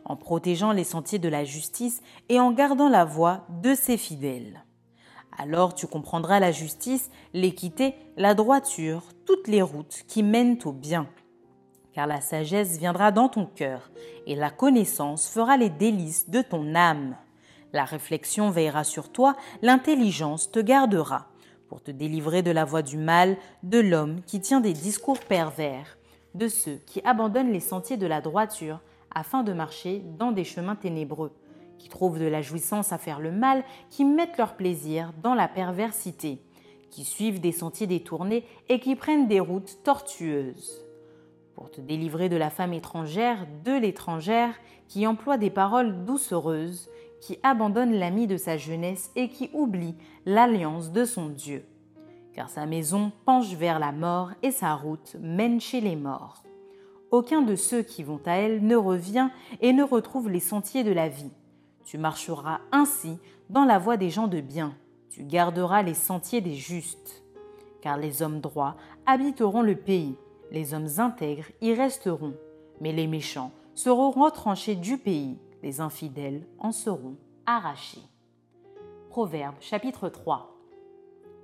en 0.06 0.16
protégeant 0.16 0.72
les 0.72 0.84
sentiers 0.84 1.18
de 1.18 1.28
la 1.28 1.44
justice 1.44 2.00
et 2.28 2.40
en 2.40 2.52
gardant 2.52 2.88
la 2.88 3.04
voie 3.04 3.44
de 3.60 3.74
ses 3.74 3.96
fidèles. 3.96 4.65
Alors 5.38 5.74
tu 5.74 5.86
comprendras 5.86 6.40
la 6.40 6.52
justice, 6.52 7.10
l'équité, 7.34 7.94
la 8.16 8.34
droiture, 8.34 9.02
toutes 9.26 9.48
les 9.48 9.62
routes 9.62 10.04
qui 10.08 10.22
mènent 10.22 10.58
au 10.64 10.72
bien. 10.72 11.08
Car 11.92 12.06
la 12.06 12.20
sagesse 12.20 12.78
viendra 12.78 13.12
dans 13.12 13.28
ton 13.28 13.46
cœur, 13.46 13.90
et 14.26 14.34
la 14.34 14.50
connaissance 14.50 15.28
fera 15.28 15.56
les 15.56 15.70
délices 15.70 16.28
de 16.30 16.42
ton 16.42 16.74
âme. 16.74 17.16
La 17.72 17.84
réflexion 17.84 18.50
veillera 18.50 18.84
sur 18.84 19.10
toi, 19.10 19.36
l'intelligence 19.62 20.50
te 20.50 20.60
gardera, 20.60 21.26
pour 21.68 21.82
te 21.82 21.90
délivrer 21.90 22.42
de 22.42 22.50
la 22.50 22.64
voie 22.64 22.82
du 22.82 22.96
mal, 22.96 23.36
de 23.62 23.78
l'homme 23.78 24.20
qui 24.26 24.40
tient 24.40 24.60
des 24.60 24.72
discours 24.72 25.18
pervers, 25.18 25.98
de 26.34 26.48
ceux 26.48 26.76
qui 26.86 27.00
abandonnent 27.04 27.52
les 27.52 27.60
sentiers 27.60 27.96
de 27.96 28.06
la 28.06 28.20
droiture, 28.20 28.80
afin 29.14 29.42
de 29.42 29.52
marcher 29.52 30.02
dans 30.18 30.32
des 30.32 30.44
chemins 30.44 30.76
ténébreux, 30.76 31.32
qui 31.78 31.88
trouvent 31.88 32.18
de 32.18 32.26
la 32.26 32.42
jouissance 32.42 32.92
à 32.92 32.98
faire 32.98 33.20
le 33.20 33.32
mal, 33.32 33.64
qui 33.90 34.04
mettent 34.04 34.38
leur 34.38 34.54
plaisir 34.56 35.12
dans 35.22 35.34
la 35.34 35.48
perversité, 35.48 36.40
qui 36.90 37.04
suivent 37.04 37.40
des 37.40 37.52
sentiers 37.52 37.86
détournés 37.86 38.44
et 38.68 38.80
qui 38.80 38.96
prennent 38.96 39.28
des 39.28 39.40
routes 39.40 39.78
tortueuses. 39.84 40.84
Pour 41.54 41.70
te 41.70 41.80
délivrer 41.80 42.28
de 42.28 42.36
la 42.36 42.50
femme 42.50 42.72
étrangère, 42.72 43.46
de 43.64 43.72
l'étrangère, 43.72 44.54
qui 44.88 45.06
emploie 45.06 45.38
des 45.38 45.50
paroles 45.50 46.04
doucereuses, 46.04 46.88
qui 47.20 47.38
abandonne 47.42 47.94
l'ami 47.94 48.26
de 48.26 48.36
sa 48.36 48.56
jeunesse 48.56 49.10
et 49.16 49.28
qui 49.28 49.50
oublie 49.52 49.94
l'alliance 50.26 50.92
de 50.92 51.04
son 51.04 51.28
Dieu. 51.28 51.64
Car 52.34 52.50
sa 52.50 52.66
maison 52.66 53.10
penche 53.24 53.54
vers 53.54 53.78
la 53.78 53.92
mort 53.92 54.30
et 54.42 54.50
sa 54.50 54.74
route 54.74 55.16
mène 55.18 55.60
chez 55.60 55.80
les 55.80 55.96
morts 55.96 56.42
aucun 57.10 57.42
de 57.42 57.56
ceux 57.56 57.82
qui 57.82 58.02
vont 58.02 58.20
à 58.26 58.32
elle 58.32 58.64
ne 58.64 58.76
revient 58.76 59.30
et 59.60 59.72
ne 59.72 59.82
retrouve 59.82 60.28
les 60.28 60.40
sentiers 60.40 60.84
de 60.84 60.92
la 60.92 61.08
vie. 61.08 61.30
Tu 61.86 61.98
marcheras 61.98 62.58
ainsi 62.72 63.16
dans 63.48 63.64
la 63.64 63.78
voie 63.78 63.96
des 63.96 64.10
gens 64.10 64.26
de 64.26 64.40
bien, 64.40 64.74
tu 65.08 65.22
garderas 65.22 65.82
les 65.82 65.94
sentiers 65.94 66.40
des 66.40 66.56
justes. 66.56 67.22
Car 67.80 67.96
les 67.96 68.22
hommes 68.22 68.40
droits 68.40 68.76
habiteront 69.06 69.62
le 69.62 69.76
pays, 69.76 70.16
les 70.50 70.74
hommes 70.74 70.88
intègres 70.98 71.46
y 71.60 71.72
resteront, 71.74 72.34
mais 72.80 72.92
les 72.92 73.06
méchants 73.06 73.52
seront 73.76 74.10
retranchés 74.10 74.74
du 74.74 74.98
pays, 74.98 75.38
les 75.62 75.80
infidèles 75.80 76.44
en 76.58 76.72
seront 76.72 77.16
arrachés. 77.46 78.02
Proverbe 79.08 79.54
chapitre 79.60 80.08
3 80.08 80.56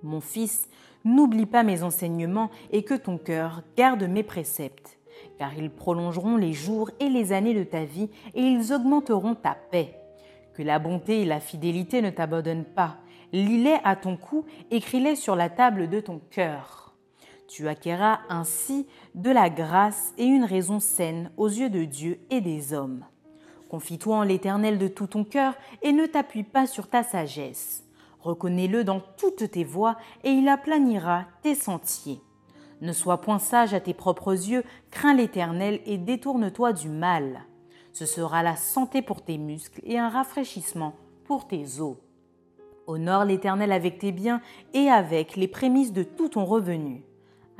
Mon 0.02 0.20
fils, 0.20 0.68
n'oublie 1.04 1.46
pas 1.46 1.62
mes 1.62 1.84
enseignements 1.84 2.50
et 2.72 2.82
que 2.82 2.94
ton 2.94 3.16
cœur 3.16 3.62
garde 3.76 4.02
mes 4.02 4.24
préceptes 4.24 4.98
car 5.38 5.56
ils 5.56 5.70
prolongeront 5.70 6.36
les 6.36 6.52
jours 6.52 6.90
et 6.98 7.08
les 7.08 7.32
années 7.32 7.54
de 7.54 7.64
ta 7.64 7.84
vie 7.84 8.10
et 8.34 8.42
ils 8.42 8.72
augmenteront 8.72 9.34
ta 9.34 9.54
paix. 9.70 10.01
Que 10.54 10.62
la 10.62 10.78
bonté 10.78 11.22
et 11.22 11.24
la 11.24 11.40
fidélité 11.40 12.02
ne 12.02 12.10
t'abandonnent 12.10 12.64
pas. 12.64 12.98
Lis-les 13.32 13.78
à 13.84 13.96
ton 13.96 14.16
cou, 14.16 14.44
écris-les 14.70 15.16
sur 15.16 15.36
la 15.36 15.48
table 15.48 15.88
de 15.88 16.00
ton 16.00 16.20
cœur. 16.30 16.94
Tu 17.48 17.68
acquéras 17.68 18.20
ainsi 18.28 18.86
de 19.14 19.30
la 19.30 19.50
grâce 19.50 20.12
et 20.18 20.24
une 20.24 20.44
raison 20.44 20.80
saine 20.80 21.30
aux 21.36 21.48
yeux 21.48 21.70
de 21.70 21.84
Dieu 21.84 22.18
et 22.30 22.40
des 22.40 22.72
hommes. 22.72 23.04
Confie-toi 23.70 24.16
en 24.16 24.22
l'Éternel 24.22 24.78
de 24.78 24.88
tout 24.88 25.06
ton 25.06 25.24
cœur 25.24 25.54
et 25.80 25.92
ne 25.92 26.06
t'appuie 26.06 26.42
pas 26.42 26.66
sur 26.66 26.88
ta 26.88 27.02
sagesse. 27.02 27.84
Reconnais-le 28.20 28.84
dans 28.84 29.00
toutes 29.00 29.50
tes 29.50 29.64
voies 29.64 29.96
et 30.24 30.30
il 30.30 30.48
aplanira 30.48 31.24
tes 31.42 31.54
sentiers. 31.54 32.20
Ne 32.82 32.92
sois 32.92 33.20
point 33.20 33.38
sage 33.38 33.74
à 33.74 33.80
tes 33.80 33.94
propres 33.94 34.32
yeux, 34.32 34.64
crains 34.90 35.14
l'Éternel 35.14 35.80
et 35.86 35.98
détourne-toi 35.98 36.72
du 36.72 36.88
mal. 36.88 37.46
Ce 37.92 38.06
sera 38.06 38.42
la 38.42 38.56
santé 38.56 39.02
pour 39.02 39.22
tes 39.22 39.38
muscles 39.38 39.80
et 39.84 39.98
un 39.98 40.08
rafraîchissement 40.08 40.94
pour 41.24 41.46
tes 41.46 41.80
os. 41.80 41.96
Honore 42.86 43.24
l'Éternel 43.24 43.72
avec 43.72 43.98
tes 43.98 44.12
biens 44.12 44.40
et 44.74 44.88
avec 44.88 45.36
les 45.36 45.48
prémices 45.48 45.92
de 45.92 46.02
tout 46.02 46.30
ton 46.30 46.44
revenu. 46.44 47.04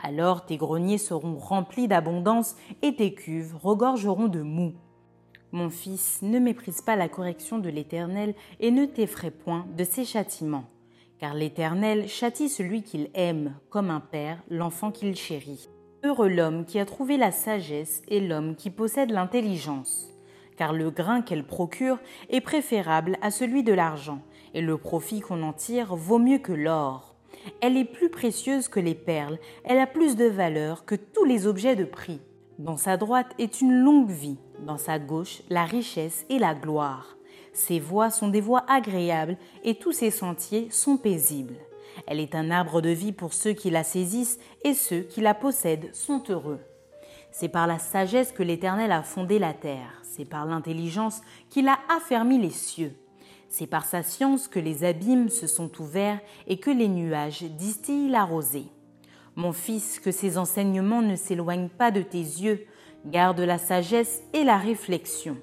Alors 0.03 0.45
tes 0.45 0.57
greniers 0.57 0.99
seront 0.99 1.37
remplis 1.37 1.89
d'abondance 1.89 2.57
et 2.83 2.97
tes 2.97 3.15
cuves 3.15 3.55
regorgeront 3.63 4.29
de 4.29 4.43
mou. 4.43 4.73
Mon 5.53 5.71
fils, 5.71 6.21
ne 6.23 6.39
méprise 6.39 6.81
pas 6.81 6.97
la 6.97 7.09
correction 7.09 7.59
de 7.59 7.69
l'Éternel 7.69 8.35
et 8.59 8.71
ne 8.71 8.87
t'effraie 8.87 9.31
point 9.31 9.67
de 9.77 9.85
ses 9.85 10.05
châtiments 10.05 10.65
car 11.23 11.35
l'Éternel 11.35 12.09
châtie 12.09 12.49
celui 12.49 12.83
qu'il 12.83 13.09
aime, 13.15 13.55
comme 13.71 13.91
un 13.91 14.01
père 14.01 14.43
l'enfant 14.51 14.91
qu'il 14.91 15.15
chérit. 15.15 15.69
Heureux 16.03 16.27
l'homme 16.27 16.65
qui 16.65 16.81
a 16.81 16.85
trouvé 16.85 17.17
la 17.17 17.31
sagesse 17.31 18.03
et 18.09 18.19
l'homme 18.19 18.57
qui 18.57 18.71
possède 18.71 19.13
l'intelligence, 19.13 20.12
car 20.57 20.73
le 20.73 20.91
grain 20.91 21.23
qu'elle 21.23 21.45
procure 21.45 21.99
est 22.31 22.41
préférable 22.41 23.19
à 23.23 23.31
celui 23.31 23.63
de 23.63 23.73
l'argent, 23.73 24.23
et 24.55 24.61
le 24.61 24.77
profit 24.79 25.21
qu'on 25.21 25.43
en 25.43 25.53
tire 25.53 25.95
vaut 25.97 26.19
mieux 26.19 26.39
que 26.39 26.53
l'or. 26.53 27.15
Elle 27.61 27.77
est 27.77 27.85
plus 27.85 28.11
précieuse 28.11 28.69
que 28.69 28.81
les 28.81 28.95
perles, 28.95 29.39
elle 29.65 29.79
a 29.79 29.87
plus 29.87 30.17
de 30.17 30.27
valeur 30.27 30.85
que 30.85 30.95
tous 30.95 31.25
les 31.25 31.47
objets 31.47 31.77
de 31.77 31.85
prix. 31.85 32.21
Dans 32.59 32.77
sa 32.77 32.97
droite 32.97 33.33
est 33.39 33.61
une 33.61 33.75
longue 33.75 34.11
vie, 34.11 34.39
dans 34.61 34.79
sa 34.79 34.99
gauche 34.99 35.43
la 35.49 35.65
richesse 35.65 36.25
et 36.29 36.39
la 36.39 36.55
gloire. 36.55 37.17
Ses 37.53 37.81
voies 37.81 38.11
sont 38.11 38.29
des 38.29 38.41
voies 38.41 38.65
agréables 38.69 39.37
et 39.65 39.75
tous 39.75 39.93
ses 39.93 40.11
sentiers 40.11 40.69
sont 40.71 40.97
paisibles. 40.97 41.57
Elle 42.07 42.21
est 42.21 42.35
un 42.35 42.51
arbre 42.51 42.81
de 42.81 42.91
vie 42.91 43.13
pour 43.13 43.33
ceux 43.35 43.53
qui 43.53 43.71
la 43.71 43.85
saisissent 43.85 44.39
et 44.65 44.75
ceux 44.75 45.01
qui 45.01 45.21
la 45.21 45.35
possèdent 45.35 45.95
sont 45.95 46.23
heureux. 46.31 46.61
C'est 47.33 47.49
par 47.49 47.67
la 47.67 47.79
sagesse 47.79 48.31
que 48.31 48.43
l'Éternel 48.43 48.93
a 48.93 49.03
fondé 49.03 49.39
la 49.39 49.55
terre, 49.55 50.03
c'est 50.03 50.27
par 50.27 50.45
l'intelligence 50.45 51.23
qu'il 51.49 51.67
a 51.67 51.79
affermi 51.89 52.39
les 52.39 52.51
cieux. 52.51 52.95
C'est 53.49 53.67
par 53.67 53.87
sa 53.87 54.03
science 54.03 54.49
que 54.49 54.59
les 54.59 54.85
abîmes 54.85 55.31
se 55.31 55.47
sont 55.47 55.71
ouverts 55.81 56.21
et 56.47 56.59
que 56.59 56.71
les 56.71 56.89
nuages 56.89 57.43
distillent 57.43 58.11
la 58.11 58.25
rosée. 58.25 58.67
Mon 59.35 59.53
fils, 59.53 59.99
que 59.99 60.11
ces 60.11 60.37
enseignements 60.37 61.01
ne 61.01 61.17
s'éloignent 61.17 61.71
pas 61.71 61.91
de 61.91 62.03
tes 62.03 62.19
yeux, 62.19 62.67
garde 63.07 63.41
la 63.41 63.59
sagesse 63.59 64.23
et 64.35 64.45
la 64.45 64.59
réflexion. 64.59 65.39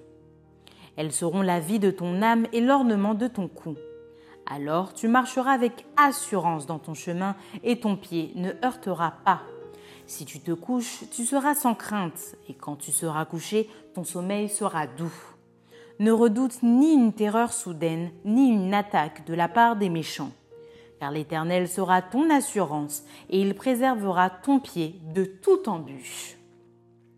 Elles 0.96 1.12
seront 1.12 1.42
la 1.42 1.60
vie 1.60 1.80
de 1.80 1.90
ton 1.90 2.22
âme 2.22 2.46
et 2.54 2.62
l'ornement 2.62 3.16
de 3.16 3.28
ton 3.28 3.48
cou. 3.48 3.76
Alors 4.46 4.94
tu 4.94 5.08
marcheras 5.08 5.54
avec 5.54 5.86
assurance 5.98 6.68
dans 6.68 6.80
ton 6.80 6.94
chemin 6.94 7.36
et 7.64 7.80
ton 7.80 7.96
pied 7.96 8.32
ne 8.36 8.52
heurtera 8.64 9.14
pas. 9.26 9.42
Si 10.10 10.26
tu 10.26 10.40
te 10.40 10.52
couches, 10.52 11.04
tu 11.12 11.24
seras 11.24 11.54
sans 11.54 11.76
crainte, 11.76 12.36
et 12.50 12.56
quand 12.56 12.76
tu 12.76 12.92
seras 12.92 13.26
couché, 13.26 13.70
ton 13.94 14.04
sommeil 14.04 14.50
sera 14.50 14.88
doux. 14.88 15.14
Ne 16.00 16.12
redoute 16.12 16.64
ni 16.64 16.94
une 16.94 17.14
terreur 17.14 17.54
soudaine, 17.54 18.10
ni 18.26 18.50
une 18.50 18.74
attaque 18.74 19.24
de 19.28 19.36
la 19.36 19.48
part 19.48 19.76
des 19.76 19.90
méchants, 19.90 20.32
car 21.00 21.12
l'Éternel 21.12 21.68
sera 21.68 22.02
ton 22.02 22.28
assurance, 22.32 23.04
et 23.30 23.40
il 23.40 23.54
préservera 23.54 24.32
ton 24.32 24.60
pied 24.60 25.00
de 25.14 25.26
toute 25.26 25.68
embûche. 25.68 26.38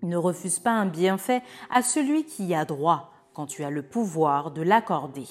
Ne 0.02 0.18
refuse 0.18 0.60
pas 0.60 0.72
un 0.72 0.86
bienfait 0.86 1.44
à 1.70 1.84
celui 1.84 2.26
qui 2.26 2.44
y 2.44 2.56
a 2.56 2.66
droit, 2.66 3.14
quand 3.34 3.46
tu 3.46 3.64
as 3.64 3.70
le 3.70 3.84
pouvoir 3.84 4.52
de 4.52 4.64
l'accorder. 4.64 5.28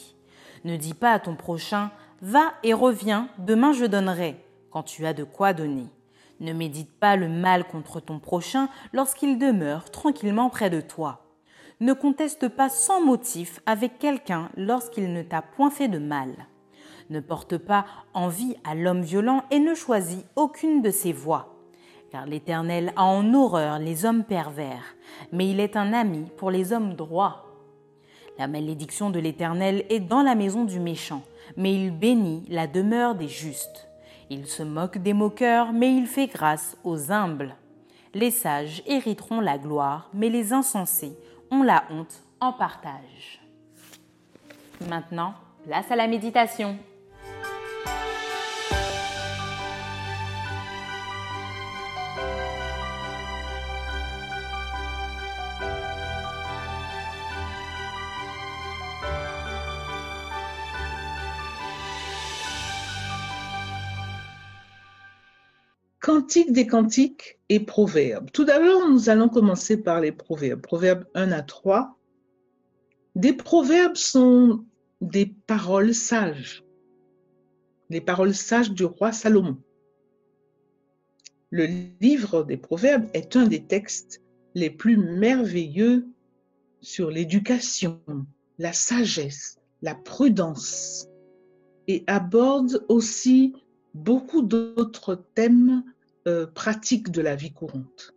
Ne 0.65 0.79
dis 0.79 0.95
pas 0.95 1.13
à 1.13 1.21
ton 1.21 1.37
prochain 1.37 1.91
Va 2.23 2.55
et 2.63 2.73
reviens, 2.73 3.29
demain 3.37 3.75
je 3.75 3.85
donnerai, 3.85 4.43
quand 4.71 4.83
tu 4.83 5.05
as 5.05 5.13
de 5.13 5.25
quoi 5.25 5.53
donner. 5.53 5.89
Ne 6.41 6.55
médite 6.55 6.91
pas 6.99 7.17
le 7.17 7.29
mal 7.29 7.65
contre 7.65 8.01
ton 8.01 8.19
prochain 8.19 8.69
lorsqu'il 8.95 9.39
demeure 9.39 9.91
tranquillement 9.91 10.49
près 10.49 10.71
de 10.71 10.81
toi. 10.81 11.27
Ne 11.81 11.93
conteste 11.93 12.49
pas 12.49 12.71
sans 12.71 13.05
motif 13.05 13.61
avec 13.67 13.99
quelqu'un 13.99 14.51
lorsqu'il 14.57 15.13
ne 15.13 15.23
t'a 15.23 15.43
point 15.43 15.71
fait 15.71 15.89
de 15.89 15.99
mal. 15.99 16.31
ne 17.11 17.21
porte 17.21 17.59
pas 17.59 17.87
envie 18.15 18.55
à 18.63 18.75
l'homme 18.75 19.03
violent 19.03 19.43
et 19.51 19.59
ne 19.59 19.75
choisit 19.75 20.25
aucune 20.37 20.81
de 20.81 20.91
ses 20.91 21.13
voies. 21.13 21.57
Car 22.13 22.25
l'Éternel 22.25 22.93
a 22.97 23.05
en 23.05 23.35
horreur 23.35 23.79
les 23.81 24.05
hommes 24.05 24.25
pervers, 24.25 24.95
mais 25.33 25.51
il 25.51 25.59
est 25.59 25.77
un 25.77 25.93
ami 25.93 26.27
pour 26.37 26.51
les 26.51 26.73
hommes 26.73 26.95
droits. 26.95 27.47
La 28.39 28.47
malédiction 28.47 29.11
de 29.11 29.19
l'Éternel 29.19 29.85
est 29.91 30.01
dans 30.01 30.23
la 30.23 30.37
maison 30.37 30.65
du 30.65 30.81
méchant, 30.81 31.23
mais 31.57 31.75
il 31.75 31.91
bénit 31.91 32.45
la 32.49 32.67
demeure 32.67 33.15
des 33.15 33.29
justes. 33.29 33.90
Il 34.33 34.47
se 34.47 34.63
moque 34.63 34.99
des 34.99 35.13
moqueurs, 35.13 35.73
mais 35.73 35.93
il 35.93 36.07
fait 36.07 36.29
grâce 36.29 36.77
aux 36.85 37.11
humbles. 37.11 37.57
Les 38.15 38.31
sages 38.31 38.81
hériteront 38.87 39.41
la 39.41 39.59
gloire, 39.59 40.09
mais 40.15 40.29
les 40.29 40.53
insensés 40.53 41.17
ont 41.51 41.65
la 41.65 41.83
honte 41.91 42.23
en 42.41 42.53
partage. 42.53 43.41
Maintenant, 44.89 45.35
place 45.67 45.91
à 45.91 45.97
la 45.97 46.07
méditation. 46.07 46.79
Des 66.33 66.69
cantiques 66.69 67.41
et 67.49 67.59
proverbes. 67.59 68.31
Tout 68.31 68.45
d'abord, 68.45 68.89
nous 68.89 69.09
allons 69.09 69.29
commencer 69.29 69.83
par 69.83 70.01
les 70.01 70.13
proverbes. 70.13 70.61
Proverbes 70.61 71.05
1 71.15 71.33
à 71.33 71.43
3. 71.43 71.99
Des 73.17 73.33
proverbes 73.33 73.97
sont 73.97 74.65
des 75.01 75.27
paroles 75.27 75.93
sages, 75.93 76.63
les 77.89 78.01
paroles 78.01 78.35
sages 78.35 78.71
du 78.71 78.85
roi 78.85 79.11
Salomon. 79.11 79.59
Le 81.51 81.67
livre 82.01 82.45
des 82.45 82.57
proverbes 82.57 83.09
est 83.13 83.35
un 83.35 83.49
des 83.49 83.65
textes 83.65 84.23
les 84.55 84.71
plus 84.71 84.97
merveilleux 84.97 86.07
sur 86.81 87.11
l'éducation, 87.11 88.01
la 88.59 88.73
sagesse, 88.73 89.59
la 89.83 89.97
prudence 89.97 91.09
et 91.89 92.05
aborde 92.07 92.85
aussi 92.89 93.53
beaucoup 93.95 94.43
d'autres 94.43 95.25
thèmes 95.35 95.83
euh, 96.29 96.47
pratiques 96.47 97.11
de 97.11 97.23
la 97.23 97.35
vie 97.35 97.53
courante. 97.53 98.15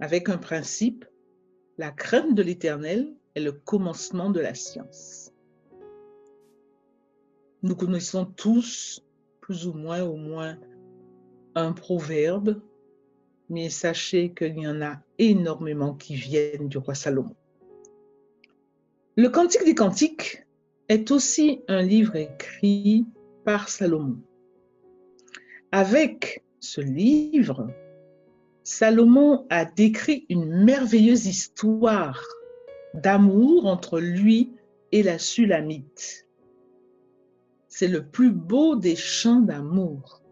Avec 0.00 0.28
un 0.28 0.38
principe, 0.38 1.04
la 1.76 1.90
crainte 1.90 2.34
de 2.34 2.42
l'éternel 2.42 3.14
est 3.34 3.40
le 3.40 3.52
commencement 3.52 4.30
de 4.30 4.40
la 4.40 4.54
science. 4.54 5.32
Nous 7.62 7.74
connaissons 7.74 8.24
tous, 8.24 9.04
plus 9.40 9.66
ou 9.66 9.72
moins, 9.72 10.02
au 10.02 10.16
moins, 10.16 10.56
un 11.54 11.72
proverbe, 11.72 12.60
mais 13.50 13.68
sachez 13.68 14.32
qu'il 14.32 14.58
y 14.58 14.66
en 14.66 14.80
a 14.80 15.02
énormément 15.18 15.94
qui 15.94 16.14
viennent 16.14 16.68
du 16.68 16.78
roi 16.78 16.94
Salomon. 16.94 17.34
Le 19.16 19.28
Cantique 19.28 19.64
des 19.64 19.74
Cantiques 19.74 20.46
est 20.88 21.10
aussi 21.10 21.62
un 21.66 21.82
livre 21.82 22.16
écrit 22.16 23.04
par 23.44 23.68
Salomon. 23.68 24.20
Avec 25.70 26.44
ce 26.60 26.80
livre, 26.80 27.70
Salomon 28.64 29.46
a 29.50 29.66
décrit 29.66 30.24
une 30.30 30.64
merveilleuse 30.64 31.26
histoire 31.26 32.24
d'amour 32.94 33.66
entre 33.66 34.00
lui 34.00 34.52
et 34.92 35.02
la 35.02 35.18
Sulamite. 35.18 36.26
C'est 37.68 37.88
le 37.88 38.06
plus 38.06 38.30
beau 38.30 38.76
des 38.76 38.96
chants 38.96 39.42
d'amour. 39.42 40.22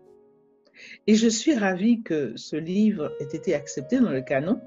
Et 1.07 1.15
je 1.15 1.29
suis 1.29 1.55
ravie 1.55 2.03
que 2.03 2.35
ce 2.37 2.57
livre 2.57 3.13
ait 3.21 3.37
été 3.37 3.55
accepté 3.55 4.01
dans 4.01 4.11
le 4.11 4.23
canon, 4.23 4.59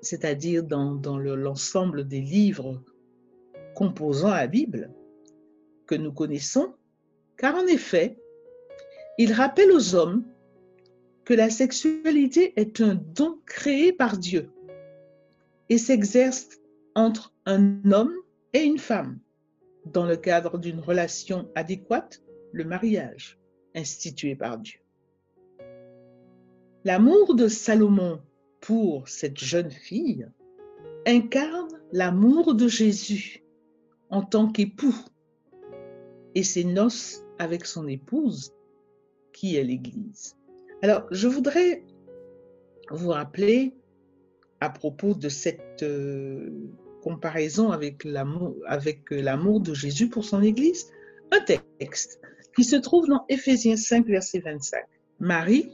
c'est-à-dire 0.00 0.62
dans, 0.62 1.18
l'ensemble 1.18 2.08
des 2.08 2.22
livres 2.22 2.82
composant 3.74 4.30
la 4.30 4.46
Bible 4.46 4.90
que 5.86 5.94
nous 5.94 6.12
connaissons, 6.12 6.72
car 7.36 7.54
en 7.54 7.66
effet, 7.66 8.16
il 9.18 9.32
rappelle 9.32 9.72
aux 9.72 9.94
hommes 9.94 10.24
que 11.24 11.34
la 11.34 11.50
sexualité 11.50 12.54
est 12.56 12.80
un 12.80 12.94
don 12.94 13.38
créé 13.44 13.92
par 13.92 14.16
Dieu 14.16 14.50
et 15.68 15.76
s'exerce 15.76 16.48
entre 16.94 17.34
un 17.44 17.92
homme 17.92 18.14
et 18.54 18.62
une 18.62 18.78
femme 18.78 19.18
dans 19.86 20.06
le 20.06 20.16
cadre 20.16 20.58
d'une 20.58 20.80
relation 20.80 21.50
adéquate, 21.54 22.22
le 22.52 22.64
mariage 22.64 23.38
institué 23.74 24.34
par 24.34 24.58
Dieu. 24.58 24.80
L'amour 26.84 27.34
de 27.34 27.48
Salomon 27.48 28.20
pour 28.60 29.08
cette 29.08 29.38
jeune 29.38 29.70
fille 29.70 30.28
incarne 31.06 31.68
l'amour 31.92 32.54
de 32.54 32.68
Jésus 32.68 33.42
en 34.10 34.22
tant 34.22 34.50
qu'époux 34.50 34.96
et 36.34 36.42
ses 36.42 36.64
noces 36.64 37.22
avec 37.38 37.66
son 37.66 37.86
épouse, 37.88 38.52
qui 39.38 39.54
est 39.56 39.62
l'Église. 39.62 40.36
Alors, 40.82 41.06
je 41.12 41.28
voudrais 41.28 41.84
vous 42.90 43.10
rappeler, 43.10 43.72
à 44.60 44.68
propos 44.68 45.14
de 45.14 45.28
cette 45.28 45.84
euh, 45.84 46.50
comparaison 47.02 47.70
avec 47.70 48.02
l'amour, 48.02 48.56
avec 48.66 49.08
l'amour 49.10 49.60
de 49.60 49.74
Jésus 49.74 50.08
pour 50.08 50.24
son 50.24 50.42
Église, 50.42 50.90
un 51.30 51.40
texte 51.78 52.20
qui 52.56 52.64
se 52.64 52.74
trouve 52.74 53.06
dans 53.06 53.24
Éphésiens 53.28 53.76
5, 53.76 54.06
verset 54.06 54.40
25. 54.40 54.82
Marie, 55.20 55.70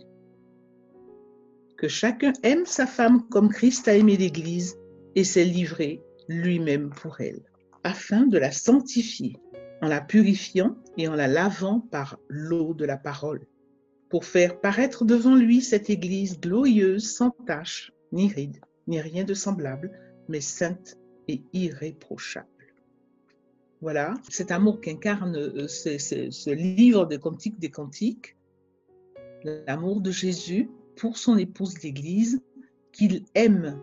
que 1.79 1.89
chacun 1.89 2.35
aime 2.43 2.67
sa 2.67 2.87
femme 2.87 3.27
comme 3.31 3.49
Christ 3.49 3.89
a 3.89 3.97
aimé 3.97 4.19
l'Église 4.19 4.77
et 5.15 5.25
s'est 5.25 5.45
livré 5.45 6.03
lui-même 6.29 6.91
pour 6.91 7.19
elle, 7.23 7.41
afin 7.83 8.27
de 8.27 8.37
la 8.37 8.53
sanctifier 8.53 9.37
en 9.81 9.89
la 9.89 10.03
purifiant 10.03 10.77
et 10.99 11.09
en 11.09 11.15
la 11.15 11.29
lavant 11.29 11.81
par 11.81 12.19
l'eau 12.29 12.75
de 12.75 12.85
la 12.85 12.99
parole, 12.99 13.47
pour 14.15 14.27
faire 14.27 14.61
paraître 14.61 15.05
devant 15.05 15.35
lui 15.35 15.61
cette 15.61 15.91
Église 15.91 16.39
glorieuse, 16.39 17.17
sans 17.17 17.33
tache, 17.49 17.93
ni 18.13 18.29
ride, 18.29 18.61
ni 18.87 19.01
rien 19.01 19.25
de 19.25 19.35
semblable, 19.35 19.91
mais 20.29 20.41
sainte 20.41 20.97
et 21.27 21.43
irréprochable. 21.53 22.47
Voilà, 23.81 24.15
cet 24.31 24.53
amour 24.53 24.81
qu'incarne 24.81 25.35
euh, 25.35 25.67
ce, 25.67 26.51
livre 26.53 27.07
de 27.07 27.17
Cantiques 27.17 27.59
des 27.59 27.73
Cantiques, 27.73 28.37
l'amour 29.67 30.01
de 30.01 30.13
Jésus 30.13 30.71
pour 30.95 31.19
son 31.19 31.37
épouse 31.37 31.83
l'Église, 31.83 32.41
qu'il 32.93 33.25
aime 33.35 33.83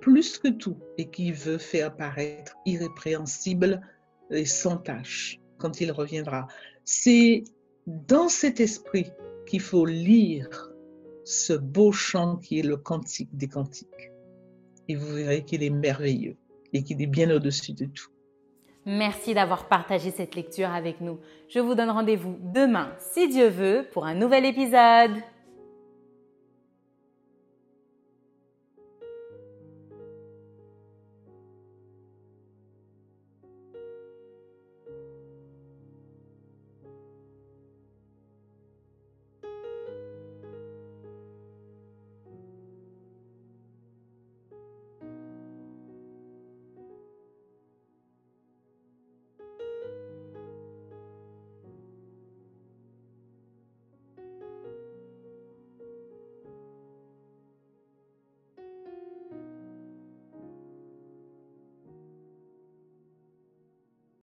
plus 0.00 0.38
que 0.38 0.46
tout 0.46 0.78
et 0.96 1.10
qui 1.10 1.32
veut 1.32 1.58
faire 1.58 1.96
paraître 1.96 2.54
irrépréhensible 2.66 3.80
et 4.30 4.44
sans 4.44 4.76
tâche 4.76 5.40
quand 5.58 5.80
il 5.80 5.90
reviendra. 5.90 6.46
C'est 6.84 7.42
dans 7.88 8.28
cet 8.28 8.60
esprit 8.60 9.10
qu'il 9.52 9.60
faut 9.60 9.84
lire 9.84 10.70
ce 11.26 11.52
beau 11.52 11.92
chant 11.92 12.36
qui 12.36 12.58
est 12.58 12.62
le 12.62 12.78
cantique 12.78 13.36
des 13.36 13.48
cantiques. 13.48 14.10
Et 14.88 14.94
vous 14.94 15.12
verrez 15.12 15.44
qu'il 15.44 15.62
est 15.62 15.68
merveilleux 15.68 16.36
et 16.72 16.82
qu'il 16.82 17.02
est 17.02 17.06
bien 17.06 17.30
au-dessus 17.30 17.74
de 17.74 17.84
tout. 17.84 18.08
Merci 18.86 19.34
d'avoir 19.34 19.68
partagé 19.68 20.10
cette 20.10 20.36
lecture 20.36 20.70
avec 20.70 21.02
nous. 21.02 21.18
Je 21.50 21.58
vous 21.58 21.74
donne 21.74 21.90
rendez-vous 21.90 22.38
demain, 22.54 22.94
si 22.98 23.28
Dieu 23.28 23.48
veut, 23.48 23.86
pour 23.92 24.06
un 24.06 24.14
nouvel 24.14 24.46
épisode. 24.46 25.12